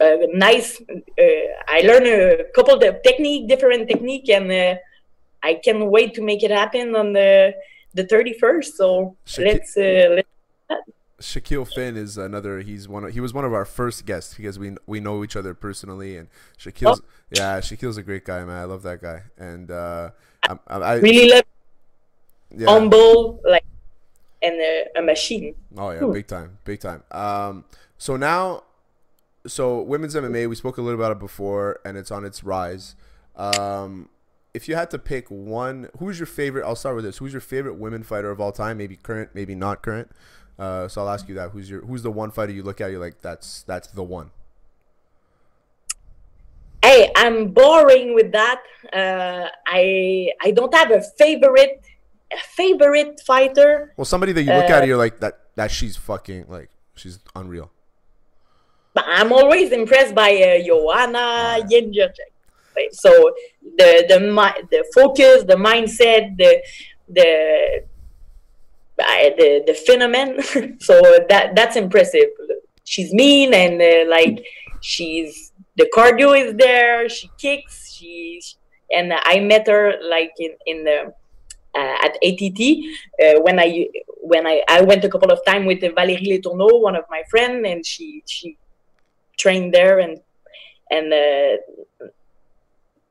uh, 0.01 0.17
nice. 0.33 0.81
Uh, 0.81 1.23
I 1.67 1.81
learned 1.81 2.07
a 2.07 2.43
couple 2.55 2.75
of 2.75 2.81
technique, 3.03 3.47
different 3.47 3.87
technique, 3.87 4.29
and 4.29 4.51
uh, 4.51 4.75
I 5.41 5.55
can't 5.55 5.85
wait 5.89 6.13
to 6.15 6.21
make 6.21 6.43
it 6.43 6.51
happen 6.51 6.95
on 6.95 7.13
the 7.13 7.55
the 7.93 8.05
thirty 8.05 8.33
first. 8.33 8.77
So 8.77 9.15
Shaqu- 9.25 9.45
let's 9.45 9.75
let's. 9.77 10.27
Shaquille 11.21 11.71
Finn 11.73 11.95
is 11.95 12.17
another. 12.17 12.59
He's 12.59 12.89
one. 12.89 13.05
Of, 13.05 13.13
he 13.13 13.21
was 13.21 13.33
one 13.33 13.45
of 13.45 13.53
our 13.53 13.63
first 13.65 14.05
guests 14.05 14.33
because 14.33 14.59
we 14.59 14.75
we 14.85 14.99
know 14.99 15.23
each 15.23 15.37
other 15.37 15.53
personally, 15.53 16.17
and 16.17 16.27
Shaquille's 16.59 17.01
oh. 17.01 17.09
yeah, 17.31 17.59
Shaquille's 17.61 17.97
a 17.97 18.03
great 18.03 18.25
guy, 18.25 18.43
man. 18.43 18.57
I 18.57 18.65
love 18.65 18.83
that 18.83 19.01
guy, 19.01 19.23
and 19.37 19.71
uh, 19.71 20.09
I, 20.43 20.57
I 20.67 20.93
really 20.95 21.29
love 21.29 21.43
yeah. 22.55 22.69
humble, 22.69 23.41
like, 23.43 23.65
and 24.41 24.55
a, 24.59 24.85
a 24.97 25.01
machine. 25.01 25.55
Oh 25.77 25.91
yeah, 25.91 26.05
big 26.11 26.27
time, 26.27 26.57
big 26.65 26.79
time. 26.79 27.03
Um, 27.11 27.65
so 27.97 28.17
now, 28.17 28.63
so 29.47 29.81
women's 29.81 30.15
MMA, 30.15 30.49
we 30.49 30.55
spoke 30.55 30.77
a 30.77 30.81
little 30.81 30.99
about 30.99 31.11
it 31.11 31.19
before, 31.19 31.79
and 31.85 31.97
it's 31.97 32.11
on 32.11 32.25
its 32.25 32.43
rise. 32.43 32.95
Um, 33.35 34.09
if 34.53 34.67
you 34.67 34.75
had 34.75 34.91
to 34.91 34.99
pick 34.99 35.29
one, 35.29 35.89
who's 35.97 36.19
your 36.19 36.27
favorite? 36.27 36.65
I'll 36.65 36.75
start 36.75 36.95
with 36.95 37.05
this. 37.05 37.17
Who's 37.17 37.31
your 37.31 37.41
favorite 37.41 37.75
women 37.75 38.03
fighter 38.03 38.29
of 38.29 38.39
all 38.39 38.51
time? 38.51 38.77
Maybe 38.77 38.95
current, 38.95 39.31
maybe 39.33 39.55
not 39.55 39.81
current. 39.81 40.11
Uh, 40.59 40.87
so 40.87 41.01
I'll 41.01 41.09
ask 41.09 41.27
you 41.27 41.35
that. 41.35 41.51
Who's 41.51 41.69
your 41.69 41.81
who's 41.81 42.03
the 42.03 42.11
one 42.11 42.29
fighter 42.31 42.51
you 42.51 42.63
look 42.63 42.79
at? 42.79 42.91
You're 42.91 42.99
like, 42.99 43.21
that's 43.21 43.63
that's 43.63 43.87
the 43.87 44.03
one. 44.03 44.31
Hey, 46.83 47.11
I'm 47.15 47.47
boring 47.47 48.13
with 48.13 48.31
that. 48.33 48.61
Uh, 48.91 49.47
I 49.65 50.29
I 50.41 50.51
don't 50.51 50.73
have 50.75 50.91
a 50.91 51.01
favorite 51.01 51.81
favorite 52.55 53.19
fighter. 53.25 53.93
Well, 53.97 54.05
somebody 54.05 54.31
that 54.33 54.43
you 54.43 54.53
look 54.53 54.69
uh, 54.69 54.73
at, 54.73 54.87
you're 54.87 54.97
like 54.97 55.19
that 55.19 55.39
that 55.55 55.71
she's 55.71 55.97
fucking 55.97 56.45
like 56.47 56.69
she's 56.95 57.19
unreal. 57.35 57.71
I'm 58.95 59.33
always 59.33 59.71
impressed 59.71 60.13
by 60.13 60.31
uh, 60.31 60.63
Joanna 60.63 61.65
Jędrzejczyk. 61.69 62.33
So 62.91 63.11
the 63.77 64.05
the 64.07 64.19
the 64.71 64.85
focus, 64.93 65.43
the 65.43 65.55
mindset, 65.55 66.37
the 66.37 66.63
the 67.09 67.83
the 68.97 69.63
the 69.67 69.73
phenomenon. 69.73 70.41
so 70.79 71.01
that 71.29 71.55
that's 71.55 71.75
impressive. 71.75 72.29
She's 72.83 73.13
mean 73.13 73.53
and 73.53 73.81
uh, 73.81 74.09
like 74.09 74.45
she's 74.81 75.51
the 75.77 75.89
cardio 75.95 76.39
is 76.39 76.55
there. 76.55 77.09
She 77.09 77.29
kicks. 77.37 77.93
She 77.93 78.41
and 78.91 79.13
I 79.13 79.39
met 79.39 79.67
her 79.67 79.93
like 80.09 80.33
in 80.37 80.51
in 80.65 80.83
the 80.83 81.13
uh, 81.75 81.97
at 82.05 82.17
ATT 82.23 82.61
uh, 83.21 83.41
when 83.41 83.59
I 83.59 83.87
when 84.21 84.47
I, 84.47 84.63
I 84.69 84.81
went 84.81 85.03
a 85.03 85.09
couple 85.09 85.31
of 85.31 85.43
times 85.45 85.67
with 85.67 85.81
Valérie 85.81 86.27
Letourneau, 86.27 86.81
one 86.81 86.95
of 86.95 87.05
my 87.09 87.23
friends, 87.29 87.65
and 87.67 87.85
she 87.85 88.23
she 88.25 88.57
trained 89.37 89.73
there 89.73 89.99
and 89.99 90.19
and 90.89 91.13
uh, 91.13 92.07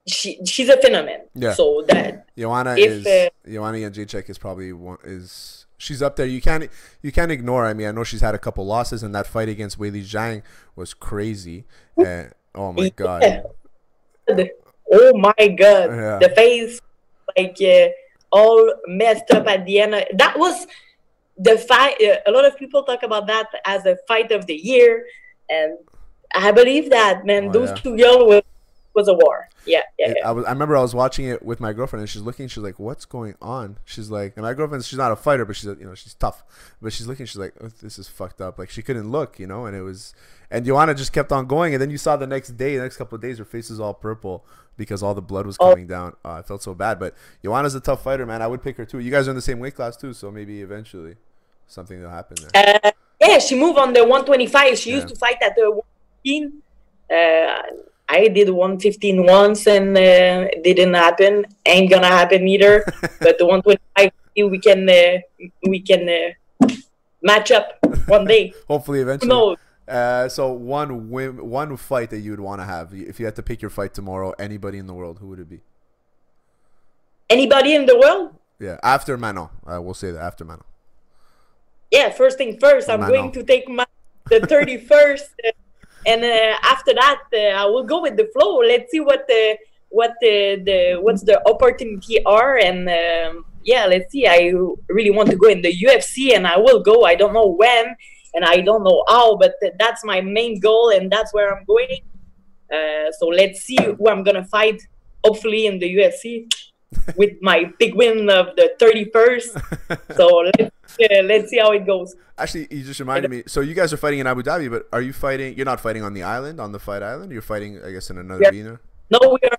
she 0.07 0.44
she's 0.44 0.68
a 0.68 0.77
phenomenon. 0.77 1.27
Yeah. 1.35 1.55
So 1.55 1.85
that 1.88 2.27
Joanna 2.37 2.77
if, 2.77 2.90
is 2.90 3.07
uh, 3.07 3.29
Joanna 3.51 3.79
Jędrzejczyk 3.79 4.31
is 4.31 4.38
probably 4.38 4.72
one 4.72 4.98
is 5.05 5.66
she's 5.77 6.03
up 6.03 6.16
there. 6.16 6.27
You 6.27 6.40
can't 6.40 6.68
you 7.03 7.12
can't 7.12 7.31
ignore. 7.31 7.66
I 7.66 7.75
mean, 7.75 7.88
I 7.88 7.90
know 7.92 8.05
she's 8.05 8.20
had 8.20 8.35
a 8.35 8.38
couple 8.38 8.64
losses, 8.66 9.03
and 9.03 9.14
that 9.14 9.27
fight 9.27 9.48
against 9.48 9.79
Weili 9.79 10.03
Zhang 10.03 10.42
was 10.77 10.94
crazy. 10.94 11.64
And, 11.96 12.33
oh 12.55 12.72
my 12.72 12.88
god! 12.90 13.22
Yeah. 13.22 14.44
Oh 14.90 15.12
my 15.16 15.48
god! 15.48 15.90
Yeah. 15.90 16.18
The 16.18 16.33
face, 16.35 16.81
like 17.37 17.57
uh, 17.61 17.88
all 18.33 18.75
messed 18.87 19.31
up 19.31 19.47
at 19.47 19.64
the 19.66 19.81
end. 19.81 19.92
That 20.14 20.38
was 20.38 20.66
the 21.38 21.59
fight. 21.59 21.97
Uh, 22.03 22.16
a 22.27 22.31
lot 22.31 22.45
of 22.45 22.57
people 22.57 22.83
talk 22.83 23.03
about 23.03 23.27
that 23.27 23.49
as 23.64 23.87
a 23.87 23.97
fight 24.09 24.33
of 24.33 24.47
the 24.47 24.55
year, 24.55 25.07
and 25.49 25.79
I 26.35 26.53
believe 26.53 26.90
that 26.90 27.25
man, 27.27 27.49
oh, 27.49 27.53
those 27.53 27.71
yeah. 27.71 27.77
two 27.77 27.97
girls 27.97 28.29
were 28.29 28.42
was 28.95 29.09
a 29.09 29.15
war. 29.15 29.49
Yeah, 29.67 29.83
yeah, 29.99 30.15
yeah. 30.17 30.29
I 30.29 30.33
was. 30.33 30.45
I 30.45 30.51
remember 30.51 30.77
I 30.77 30.83
was 30.83 30.95
watching 30.95 31.27
it 31.27 31.43
with 31.43 31.61
my 31.61 31.73
girlfriend, 31.73 32.01
and 32.01 32.11
she's 32.11 32.23
looking. 32.23 32.49
She's 32.49 32.63
like, 32.63 32.79
"What's 32.79 33.05
going 33.05 33.35
on?" 33.41 33.79
She's 33.85 34.11
like, 34.11 34.35
and 34.37 34.45
my 34.45 34.55
girlfriend, 34.55 34.85
she's 34.85 34.99
not 34.99 35.13
a 35.13 35.17
fighter, 35.17 35.45
but 35.45 35.57
she's, 35.57 35.65
you 35.65 35.85
know, 35.85 35.95
she's 35.95 36.15
tough. 36.15 36.43
But 36.81 36.93
she's 36.93 37.07
looking. 37.07 37.27
She's 37.27 37.39
like, 37.39 37.55
oh, 37.61 37.69
"This 37.81 37.99
is 37.99 38.09
fucked 38.09 38.41
up." 38.41 38.59
Like 38.59 38.71
she 38.71 38.83
couldn't 38.83 39.11
look, 39.11 39.39
you 39.39 39.47
know. 39.47 39.67
And 39.67 39.77
it 39.77 39.83
was, 39.83 40.15
and 40.51 40.65
Joanna 40.65 40.95
just 40.95 41.13
kept 41.13 41.33
on 41.33 41.47
going. 41.47 41.75
And 41.75 41.81
then 41.81 41.91
you 41.91 41.99
saw 41.99 42.17
the 42.17 42.27
next 42.27 42.57
day, 42.57 42.77
the 42.77 42.83
next 42.83 42.97
couple 42.97 43.17
of 43.17 43.23
days, 43.23 43.39
her 43.39 43.45
face 43.45 43.71
was 43.71 43.81
all 43.81 43.95
purple 43.95 44.45
because 44.77 45.03
all 45.03 45.15
the 45.15 45.23
blood 45.23 45.47
was 45.47 45.57
oh. 45.61 45.71
coming 45.71 45.87
oh. 45.87 45.89
down. 45.89 46.17
Uh, 46.25 46.33
I 46.33 46.43
felt 46.43 46.63
so 46.63 46.75
bad. 46.75 46.99
But 46.99 47.15
Joanna's 47.43 47.75
a 47.75 47.81
tough 47.81 48.03
fighter, 48.03 48.27
man. 48.27 48.43
I 48.43 48.47
would 48.47 48.63
pick 48.63 48.77
her 48.77 48.85
too. 48.85 48.99
You 48.99 49.11
guys 49.11 49.29
are 49.29 49.31
in 49.31 49.37
the 49.37 49.43
same 49.43 49.59
weight 49.59 49.77
class 49.77 49.97
too, 49.97 50.13
so 50.13 50.31
maybe 50.31 50.61
eventually. 50.61 51.17
something 51.67 52.01
will 52.03 52.11
happen 52.11 52.37
there. 52.53 52.81
Uh, 52.85 52.91
yeah, 53.21 53.39
she 53.39 53.59
moved 53.59 53.79
on 53.79 53.93
the 53.93 54.01
125. 54.01 54.79
She 54.79 54.91
yeah. 54.91 54.97
used 54.97 55.09
to 55.09 55.17
fight 55.17 55.37
at 55.43 55.55
the 55.55 55.71
115. 55.71 56.63
Uh, 57.11 57.92
I 58.09 58.29
did 58.29 58.51
115 58.51 59.25
once 59.25 59.67
and 59.67 59.97
uh, 59.97 60.49
it 60.53 60.62
didn't 60.62 60.95
happen. 60.95 61.47
Ain't 61.65 61.91
gonna 61.91 62.09
happen 62.09 62.47
either. 62.47 62.85
but 63.21 63.38
the 63.38 63.47
125, 63.47 64.11
we 64.51 64.59
can 64.59 64.88
uh, 64.88 65.19
we 65.67 65.81
can 65.81 66.09
uh, 66.09 66.67
match 67.23 67.51
up 67.51 67.79
one 68.07 68.27
day. 68.27 68.53
Hopefully, 68.69 69.01
eventually. 69.01 69.29
No. 69.29 69.57
Uh, 69.88 70.29
so 70.29 70.53
one 70.53 71.11
win, 71.11 71.49
one 71.49 71.77
fight 71.77 72.11
that 72.11 72.21
you 72.21 72.31
would 72.31 72.41
want 72.41 72.61
to 72.61 72.65
have 72.65 72.95
if 72.95 73.19
you 73.19 73.27
had 73.27 73.37
to 73.37 73.43
pick 73.43 73.61
your 73.61 73.71
fight 73.71 73.95
tomorrow. 73.95 74.33
Anybody 74.38 74.79
in 74.79 74.87
the 74.87 74.95
world, 74.95 75.19
who 75.19 75.29
would 75.29 75.38
it 75.38 75.49
be? 75.49 75.61
Anybody 77.29 77.75
in 77.75 77.87
the 77.87 77.99
world? 77.99 78.35
Yeah, 78.61 78.79
after 78.83 79.17
Manon. 79.17 79.49
Uh, 79.67 79.81
we'll 79.83 79.95
say 79.95 80.11
that 80.12 80.23
after 80.23 80.45
Manon. 80.45 80.65
Yeah, 81.91 82.11
first 82.11 82.38
thing 82.38 82.59
first, 82.61 82.88
I'm 82.88 83.01
Manon. 83.01 83.15
going 83.15 83.33
to 83.33 83.43
take 83.43 83.69
my 83.69 83.87
the 84.27 84.41
31st, 84.41 85.21
uh, 85.47 85.51
and 86.07 86.25
uh, 86.25 86.57
after 86.62 86.95
that, 86.95 87.23
uh, 87.33 87.37
I 87.37 87.65
will 87.67 87.85
go 87.85 88.03
with 88.03 88.17
the 88.17 88.29
flow. 88.33 88.59
Let's 88.59 88.91
see 88.91 89.01
what 89.01 89.27
the 89.29 89.59
what 89.88 90.15
the, 90.21 90.62
the 90.65 91.01
what's 91.01 91.23
the 91.23 91.47
opportunity 91.49 92.25
are, 92.25 92.57
and 92.59 92.88
um, 92.88 93.45
yeah, 93.65 93.87
let's 93.87 94.11
see. 94.12 94.27
I 94.27 94.53
really 94.88 95.11
want 95.11 95.31
to 95.31 95.37
go 95.37 95.49
in 95.49 95.62
the 95.62 95.73
UFC, 95.73 96.35
and 96.35 96.47
I 96.47 96.57
will 96.57 96.83
go. 96.83 97.05
I 97.05 97.15
don't 97.15 97.35
know 97.35 97.47
when, 97.47 97.95
and 98.35 98.45
I 98.45 98.61
don't 98.61 98.85
know 98.85 99.05
how, 99.09 99.37
but 99.37 99.55
that's 99.79 100.05
my 100.05 100.21
main 100.21 100.61
goal, 100.61 100.91
and 100.91 101.11
that's 101.11 101.33
where 101.33 101.57
I'm 101.57 101.65
going. 101.65 102.01
Uh, 102.73 103.12
so 103.19 103.27
let's 103.27 103.61
see 103.61 103.79
who 103.81 104.09
I'm 104.09 104.23
gonna 104.23 104.45
fight. 104.45 104.83
Hopefully 105.25 105.67
in 105.67 105.79
the 105.79 105.95
UFC 105.95 106.49
with 107.17 107.41
my 107.41 107.73
big 107.79 107.95
win 107.95 108.29
of 108.31 108.55
the 108.57 108.75
31st. 108.81 110.17
so 110.17 110.27
let's, 110.27 110.75
uh, 111.01 111.23
let's 111.25 111.51
see 111.51 111.59
how 111.59 111.73
it 111.73 111.87
goes. 111.87 112.15
Actually, 112.39 112.69
you 112.71 112.83
just 112.83 113.01
reminded 113.01 113.31
me. 113.31 113.43
So 113.47 113.61
you 113.61 113.75
guys 113.75 113.93
are 113.93 113.97
fighting 113.97 114.21
in 114.21 114.27
Abu 114.27 114.43
Dhabi, 114.43 114.71
but 114.71 114.89
are 114.93 115.03
you 115.03 115.13
fighting? 115.13 115.57
You're 115.57 115.67
not 115.67 115.81
fighting 115.81 116.03
on 116.03 116.15
the 116.15 116.23
island, 116.23 116.61
on 116.61 116.73
the 116.73 116.79
fight 116.79 117.03
island. 117.03 117.31
You're 117.33 117.43
fighting, 117.43 117.83
I 117.85 117.93
guess, 117.93 118.11
in 118.11 118.19
another 118.19 118.45
arena. 118.49 118.81
No, 119.11 119.19
we 119.21 119.49
are. 119.49 119.59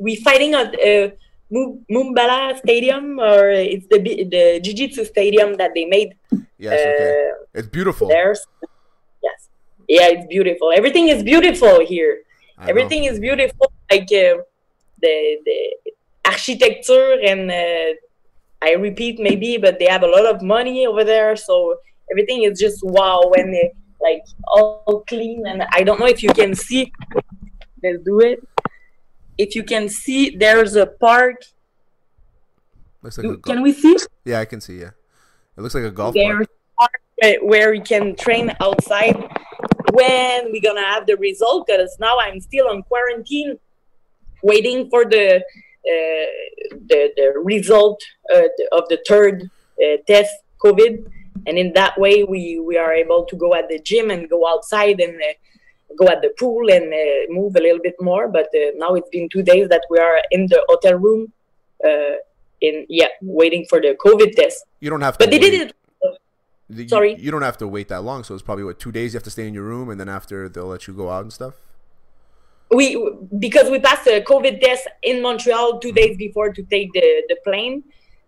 We 0.00 0.16
fighting 0.16 0.54
at 0.54 0.74
uh, 0.74 1.10
Mubadala 1.52 2.58
Stadium, 2.58 3.18
or 3.18 3.50
it's 3.50 3.86
the 3.86 3.98
the 3.98 4.60
Jiu-Jitsu 4.62 5.04
stadium 5.04 5.56
that 5.56 5.72
they 5.74 5.84
made. 5.84 6.16
Yes, 6.58 6.72
okay. 6.72 7.30
Uh, 7.30 7.58
it's 7.58 7.68
beautiful. 7.68 8.08
There's, 8.08 8.44
yes, 9.22 9.48
yeah, 9.88 10.08
it's 10.08 10.26
beautiful. 10.26 10.72
Everything 10.72 11.08
is 11.08 11.22
beautiful 11.22 11.84
here. 11.86 12.22
I 12.58 12.68
Everything 12.68 13.04
know. 13.04 13.12
is 13.12 13.20
beautiful. 13.20 13.72
Like 13.90 14.02
uh, 14.12 14.42
the 15.00 15.14
the 15.44 15.58
architecture 16.24 17.18
and 17.22 17.50
uh, 17.50 17.94
I 18.62 18.72
repeat 18.72 19.18
maybe, 19.20 19.58
but 19.58 19.78
they 19.78 19.86
have 19.86 20.02
a 20.02 20.08
lot 20.08 20.26
of 20.26 20.42
money 20.42 20.86
over 20.86 21.04
there, 21.04 21.36
so 21.36 21.76
everything 22.10 22.44
is 22.44 22.58
just 22.58 22.80
wow 22.82 23.22
when 23.34 23.50
they 23.50 23.72
like 24.00 24.22
all 24.46 25.04
clean. 25.08 25.46
And 25.46 25.64
I 25.72 25.82
don't 25.82 26.00
know 26.00 26.06
if 26.06 26.22
you 26.22 26.30
can 26.30 26.54
see. 26.54 26.92
Let's 27.82 28.02
do 28.04 28.20
it 28.20 28.40
if 29.38 29.54
you 29.54 29.64
can 29.64 29.88
see, 29.88 30.36
there's 30.36 30.76
a 30.76 30.86
park. 30.86 31.36
Looks 33.02 33.18
like 33.18 33.42
can 33.42 33.62
we 33.62 33.72
see? 33.72 33.96
Yeah, 34.24 34.40
I 34.40 34.44
can 34.44 34.60
see. 34.60 34.80
Yeah, 34.80 34.90
it 35.56 35.60
looks 35.60 35.74
like 35.74 35.84
a 35.84 35.90
golf 35.90 36.14
there's 36.14 36.46
park. 36.78 36.92
park 37.20 37.36
where 37.42 37.74
you 37.74 37.82
can 37.82 38.16
train 38.16 38.52
outside. 38.60 39.16
When 39.92 40.50
we 40.52 40.60
gonna 40.60 40.80
have 40.80 41.06
the 41.06 41.16
result? 41.16 41.66
Because 41.66 41.96
now 42.00 42.18
I'm 42.18 42.40
still 42.40 42.68
on 42.68 42.82
quarantine, 42.84 43.58
waiting 44.42 44.88
for 44.88 45.04
the 45.04 45.44
the, 45.84 47.10
the 47.16 47.32
result 47.42 48.00
uh, 48.32 48.48
of 48.72 48.88
the 48.88 48.98
third 49.06 49.50
uh, 49.82 49.96
test 50.06 50.32
COVID, 50.64 51.06
and 51.46 51.58
in 51.58 51.72
that 51.74 51.98
way 51.98 52.24
we 52.24 52.58
we 52.58 52.76
are 52.78 52.92
able 52.92 53.24
to 53.26 53.36
go 53.36 53.54
at 53.54 53.68
the 53.68 53.78
gym 53.78 54.10
and 54.10 54.28
go 54.30 54.46
outside 54.46 55.00
and 55.00 55.14
uh, 55.20 55.34
go 55.98 56.06
at 56.08 56.22
the 56.22 56.32
pool 56.38 56.70
and 56.70 56.92
uh, 56.92 57.32
move 57.32 57.56
a 57.56 57.60
little 57.60 57.80
bit 57.82 57.96
more. 58.00 58.28
But 58.28 58.48
uh, 58.54 58.72
now 58.76 58.94
it's 58.94 59.08
been 59.10 59.28
two 59.28 59.42
days 59.42 59.68
that 59.68 59.82
we 59.90 59.98
are 59.98 60.20
in 60.30 60.46
the 60.46 60.64
hotel 60.68 60.94
room, 60.94 61.32
uh, 61.84 62.16
in 62.60 62.86
yeah, 62.88 63.08
waiting 63.22 63.66
for 63.68 63.80
the 63.80 63.96
COVID 64.04 64.34
test. 64.34 64.64
You 64.80 64.90
don't 64.90 65.02
have 65.02 65.18
to. 65.18 65.24
But 65.24 65.30
they 65.30 65.38
did 65.38 65.54
it. 65.54 65.74
You, 66.70 66.88
Sorry. 66.88 67.14
You 67.16 67.30
don't 67.30 67.42
have 67.42 67.58
to 67.58 67.68
wait 67.68 67.88
that 67.88 68.02
long, 68.02 68.24
so 68.24 68.32
it's 68.32 68.42
probably 68.42 68.64
what 68.64 68.80
two 68.80 68.90
days 68.90 69.12
you 69.12 69.18
have 69.18 69.24
to 69.24 69.30
stay 69.30 69.46
in 69.46 69.52
your 69.52 69.64
room, 69.64 69.90
and 69.90 70.00
then 70.00 70.08
after 70.08 70.48
they'll 70.48 70.66
let 70.66 70.86
you 70.86 70.94
go 70.94 71.10
out 71.10 71.22
and 71.22 71.32
stuff. 71.32 71.54
We 72.74 72.86
because 73.38 73.70
we 73.70 73.78
passed 73.78 74.06
a 74.06 74.20
COVID 74.20 74.60
test 74.60 74.88
in 75.02 75.22
Montreal 75.22 75.78
two 75.78 75.92
days 75.92 76.16
before 76.16 76.52
to 76.52 76.62
take 76.64 76.92
the 76.92 77.08
the 77.28 77.36
plane. 77.44 77.84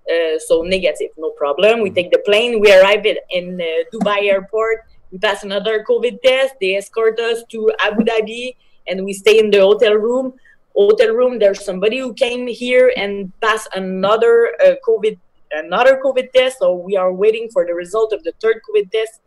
Uh, 0.08 0.38
so 0.38 0.62
negative, 0.62 1.10
no 1.18 1.30
problem. 1.30 1.80
We 1.80 1.88
mm-hmm. 1.88 1.96
take 1.96 2.10
the 2.12 2.22
plane. 2.24 2.60
We 2.60 2.72
arrive 2.72 3.04
in 3.30 3.60
uh, 3.60 3.66
Dubai 3.92 4.30
airport 4.30 4.78
we 5.10 5.18
pass 5.18 5.44
another 5.44 5.84
COVID 5.88 6.20
test. 6.22 6.54
They 6.60 6.76
escort 6.76 7.18
us 7.20 7.42
to 7.50 7.72
Abu 7.80 8.02
Dhabi, 8.02 8.56
and 8.88 9.04
we 9.04 9.12
stay 9.12 9.38
in 9.38 9.50
the 9.50 9.60
hotel 9.60 9.94
room. 9.94 10.34
Hotel 10.74 11.14
room. 11.14 11.38
There's 11.38 11.64
somebody 11.64 11.98
who 11.98 12.12
came 12.12 12.46
here 12.46 12.92
and 12.96 13.32
passed 13.40 13.68
another 13.74 14.52
uh, 14.64 14.74
COVID 14.86 15.18
another 15.52 16.00
COVID 16.04 16.32
test. 16.32 16.58
So 16.58 16.74
we 16.74 16.96
are 16.96 17.12
waiting 17.12 17.48
for 17.50 17.64
the 17.64 17.72
result 17.72 18.12
of 18.12 18.24
the 18.24 18.32
third 18.42 18.60
COVID 18.68 18.90
test 18.90 19.20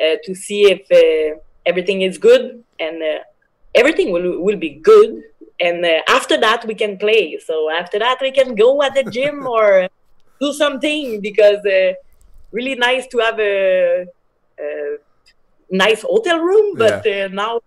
uh, 0.00 0.16
to 0.22 0.34
see 0.34 0.70
if 0.70 0.82
uh, 0.92 1.40
everything 1.66 2.02
is 2.02 2.18
good, 2.18 2.62
and 2.78 3.02
uh, 3.02 3.18
everything 3.74 4.12
will 4.12 4.40
will 4.40 4.56
be 4.56 4.70
good. 4.70 5.22
And 5.60 5.84
uh, 5.84 6.02
after 6.08 6.36
that, 6.38 6.64
we 6.66 6.74
can 6.74 6.98
play. 6.98 7.38
So 7.38 7.70
after 7.70 7.98
that, 7.98 8.18
we 8.20 8.32
can 8.32 8.54
go 8.54 8.82
at 8.82 8.94
the 8.94 9.04
gym 9.04 9.46
or 9.56 9.88
do 10.40 10.52
something 10.52 11.20
because 11.20 11.64
uh, 11.64 11.92
really 12.50 12.74
nice 12.74 13.06
to 13.08 13.18
have 13.18 13.38
a, 13.38 14.06
a 14.58 14.96
nice 15.70 16.02
hotel 16.02 16.38
room, 16.38 16.76
but 16.76 17.04
yeah. 17.04 17.24
uh, 17.24 17.28
now, 17.28 17.60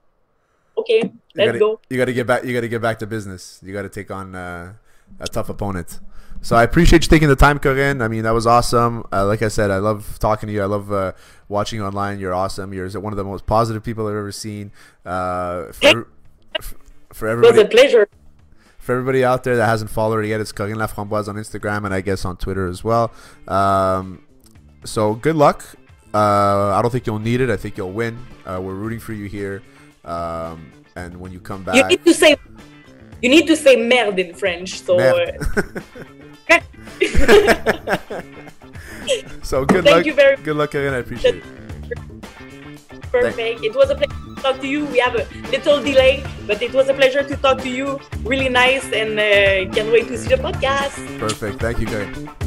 okay, 0.77 1.01
you 1.03 1.19
let's 1.35 1.47
gotta, 1.47 1.59
go. 1.59 1.79
You 1.89 1.97
got 1.97 2.05
to 2.05 2.13
get 2.13 2.27
back. 2.27 2.43
You 2.43 2.53
got 2.53 2.61
to 2.61 2.69
get 2.69 2.81
back 2.81 2.99
to 2.99 3.07
business. 3.07 3.59
You 3.63 3.73
got 3.73 3.83
to 3.83 3.89
take 3.89 4.11
on 4.11 4.35
uh, 4.35 4.73
a 5.19 5.27
tough 5.27 5.49
opponent. 5.49 5.99
So 6.45 6.55
I 6.55 6.61
appreciate 6.61 7.03
you 7.03 7.09
taking 7.09 7.27
the 7.27 7.35
time, 7.35 7.57
Corinne. 7.57 8.03
I 8.03 8.07
mean, 8.07 8.21
that 8.21 8.29
was 8.35 8.45
awesome. 8.45 9.03
Uh, 9.11 9.25
like 9.25 9.41
I 9.41 9.47
said, 9.47 9.71
I 9.71 9.77
love 9.77 10.19
talking 10.19 10.45
to 10.45 10.53
you. 10.53 10.61
I 10.61 10.65
love 10.65 10.91
uh, 10.91 11.13
watching 11.49 11.79
you 11.79 11.85
online. 11.87 12.19
You're 12.19 12.35
awesome. 12.35 12.71
You're 12.71 12.87
one 12.99 13.11
of 13.11 13.17
the 13.17 13.23
most 13.23 13.47
positive 13.47 13.83
people 13.83 14.05
I've 14.05 14.13
ever 14.13 14.31
seen. 14.31 14.71
Uh, 15.03 15.71
for, 15.71 16.07
for 17.11 17.27
everybody, 17.27 17.61
it 17.61 17.63
was 17.63 17.65
a 17.65 17.67
pleasure. 17.67 18.07
For 18.77 18.91
everybody 18.91 19.25
out 19.25 19.43
there 19.43 19.55
that 19.55 19.65
hasn't 19.65 19.89
followed 19.89 20.17
her 20.17 20.23
yet, 20.23 20.39
it's 20.39 20.51
Corinne 20.51 20.75
Laframboise 20.75 21.27
on 21.27 21.33
Instagram 21.33 21.83
and 21.83 21.95
I 21.95 22.01
guess 22.01 22.25
on 22.25 22.37
Twitter 22.37 22.67
as 22.67 22.83
well. 22.83 23.11
Um, 23.47 24.23
so 24.83 25.15
good 25.15 25.35
luck. 25.35 25.65
Uh, 26.13 26.75
I 26.75 26.79
don't 26.83 26.91
think 26.91 27.07
you'll 27.07 27.17
need 27.17 27.41
it. 27.41 27.49
I 27.49 27.57
think 27.57 27.75
you'll 27.75 27.91
win. 27.91 28.23
Uh, 28.45 28.61
we're 28.61 28.75
rooting 28.75 28.99
for 28.99 29.13
you 29.13 29.25
here. 29.25 29.63
Um, 30.03 30.71
and 30.95 31.19
when 31.19 31.31
you 31.31 31.39
come 31.39 31.63
back, 31.63 31.73
you 31.73 31.83
need 31.85 32.05
to 32.05 32.13
say 32.13 32.37
you 33.23 33.29
need 33.29 33.47
to 33.47 33.55
say 33.55 33.77
merde 33.77 34.29
in 34.29 34.35
French. 34.35 34.83
So. 34.83 34.99
Uh, 34.99 35.31
so 39.43 39.65
good 39.65 39.83
Thank 39.83 39.97
luck. 39.97 40.05
You 40.05 40.13
very 40.13 40.37
good 40.37 40.55
luck, 40.55 40.71
Karen. 40.71 40.93
I 40.93 40.97
appreciate 40.97 41.35
it. 41.35 41.43
Perfect. 43.11 43.35
Thank 43.35 43.63
it 43.63 43.75
was 43.75 43.89
a 43.89 43.95
pleasure 43.95 44.35
to 44.35 44.41
talk 44.41 44.59
to 44.61 44.67
you. 44.67 44.85
We 44.85 44.99
have 44.99 45.15
a 45.15 45.27
little 45.51 45.81
delay, 45.81 46.23
but 46.47 46.61
it 46.61 46.73
was 46.73 46.89
a 46.89 46.93
pleasure 46.93 47.23
to 47.23 47.35
talk 47.37 47.61
to 47.61 47.69
you. 47.69 47.99
Really 48.23 48.49
nice, 48.49 48.85
and 48.91 49.19
uh, 49.19 49.71
can't 49.73 49.91
wait 49.91 50.07
to 50.07 50.17
see 50.17 50.29
the 50.29 50.41
podcast. 50.41 50.95
Perfect. 51.19 51.59
Thank 51.59 51.79
you, 51.79 51.87
Karen. 51.87 52.44